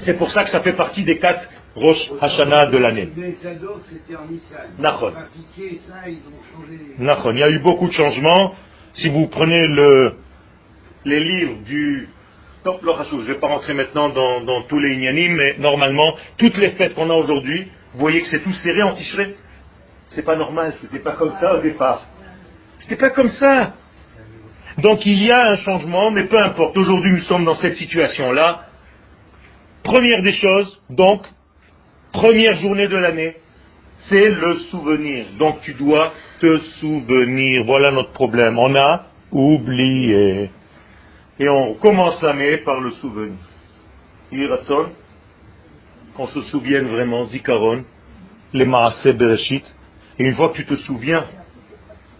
[0.00, 3.08] C'est pour ça que ça fait partie des quatre Rosh Hashanah de l'année.
[3.16, 3.22] Il
[7.38, 8.54] y a eu beaucoup de changements.
[8.94, 10.14] Si vous prenez le,
[11.06, 12.08] les livres du
[12.66, 16.58] non, je ne vais pas rentrer maintenant dans, dans tous les ignanim, mais normalement, toutes
[16.58, 19.36] les fêtes qu'on a aujourd'hui, vous voyez que c'est tout serré en tichelet.
[20.08, 22.06] C'est pas normal, c'était pas comme ça au départ.
[22.80, 23.72] C'était pas comme ça.
[24.78, 26.76] Donc il y a un changement, mais peu importe.
[26.76, 28.66] Aujourd'hui, nous sommes dans cette situation-là.
[29.82, 31.22] Première des choses, donc,
[32.12, 33.36] première journée de l'année,
[34.08, 35.26] c'est le souvenir.
[35.38, 37.64] Donc tu dois te souvenir.
[37.64, 38.58] Voilà notre problème.
[38.58, 40.50] On a oublié.
[41.40, 43.36] Et on commence l'année par le souvenir.
[46.18, 47.84] Qu'on se souvienne vraiment, Zikaron,
[48.52, 49.62] les Maaseh Bereshit.
[50.18, 51.24] Et une fois que tu te souviens,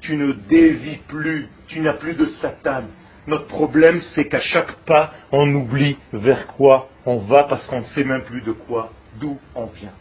[0.01, 2.84] tu ne dévis plus, tu n'as plus de Satan.
[3.26, 7.86] Notre problème, c'est qu'à chaque pas, on oublie vers quoi on va parce qu'on ne
[7.86, 9.94] sait même plus de quoi, d'où on vient.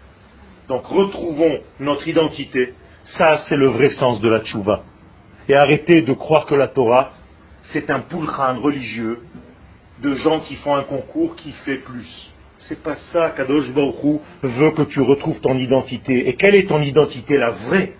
[0.68, 2.76] Donc retrouvons notre identité.
[3.06, 4.84] Ça, c'est le vrai sens de la tchouva.
[5.50, 7.14] Et arrêtez de croire que la Torah,
[7.74, 9.22] c'est un poulchan religieux
[10.04, 12.32] de gens qui font un concours qui fait plus.
[12.60, 16.28] C'est pas ça qu'Adosh Baruch veut que tu retrouves ton identité.
[16.28, 17.93] Et quelle est ton identité, la vraie?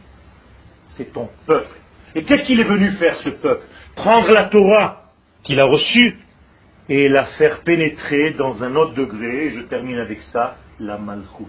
[0.95, 1.76] C'est ton peuple.
[2.16, 3.64] Et qu'est-ce qu'il est venu faire, ce peuple?
[3.95, 5.03] Prendre la Torah
[5.43, 6.18] qu'il a reçue
[6.89, 11.47] et la faire pénétrer dans un autre degré, et je termine avec ça, la malchoute.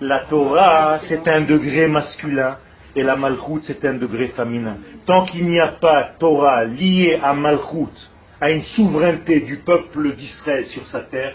[0.00, 2.58] La Torah, c'est un degré masculin,
[2.96, 4.76] et la malchoute, c'est un degré féminin.
[5.06, 10.66] Tant qu'il n'y a pas Torah liée à malchoute, à une souveraineté du peuple d'Israël
[10.66, 11.34] sur sa terre,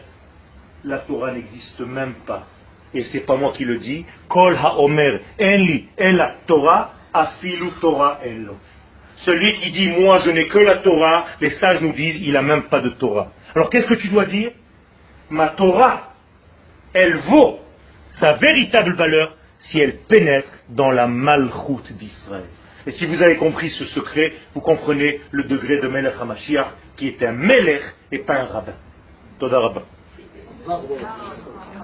[0.83, 2.47] la Torah n'existe même pas.
[2.93, 4.05] Et c'est pas moi qui le dis.
[4.27, 8.19] Kol haomer enli la Torah afilu Torah.
[9.17, 12.41] Celui qui dit moi je n'ai que la Torah, les sages nous disent il n'a
[12.41, 13.31] même pas de Torah.
[13.55, 14.51] Alors qu'est-ce que tu dois dire?
[15.29, 16.13] Ma Torah,
[16.93, 17.59] elle vaut
[18.13, 22.45] sa véritable valeur si elle pénètre dans la malchoute d'Israël.
[22.87, 27.09] Et si vous avez compris ce secret, vous comprenez le degré de Melech HaMashiach, qui
[27.09, 28.73] est un Melech et pas un rabbin.
[29.37, 29.83] Toda rabbin.
[30.65, 31.58] は覚えて。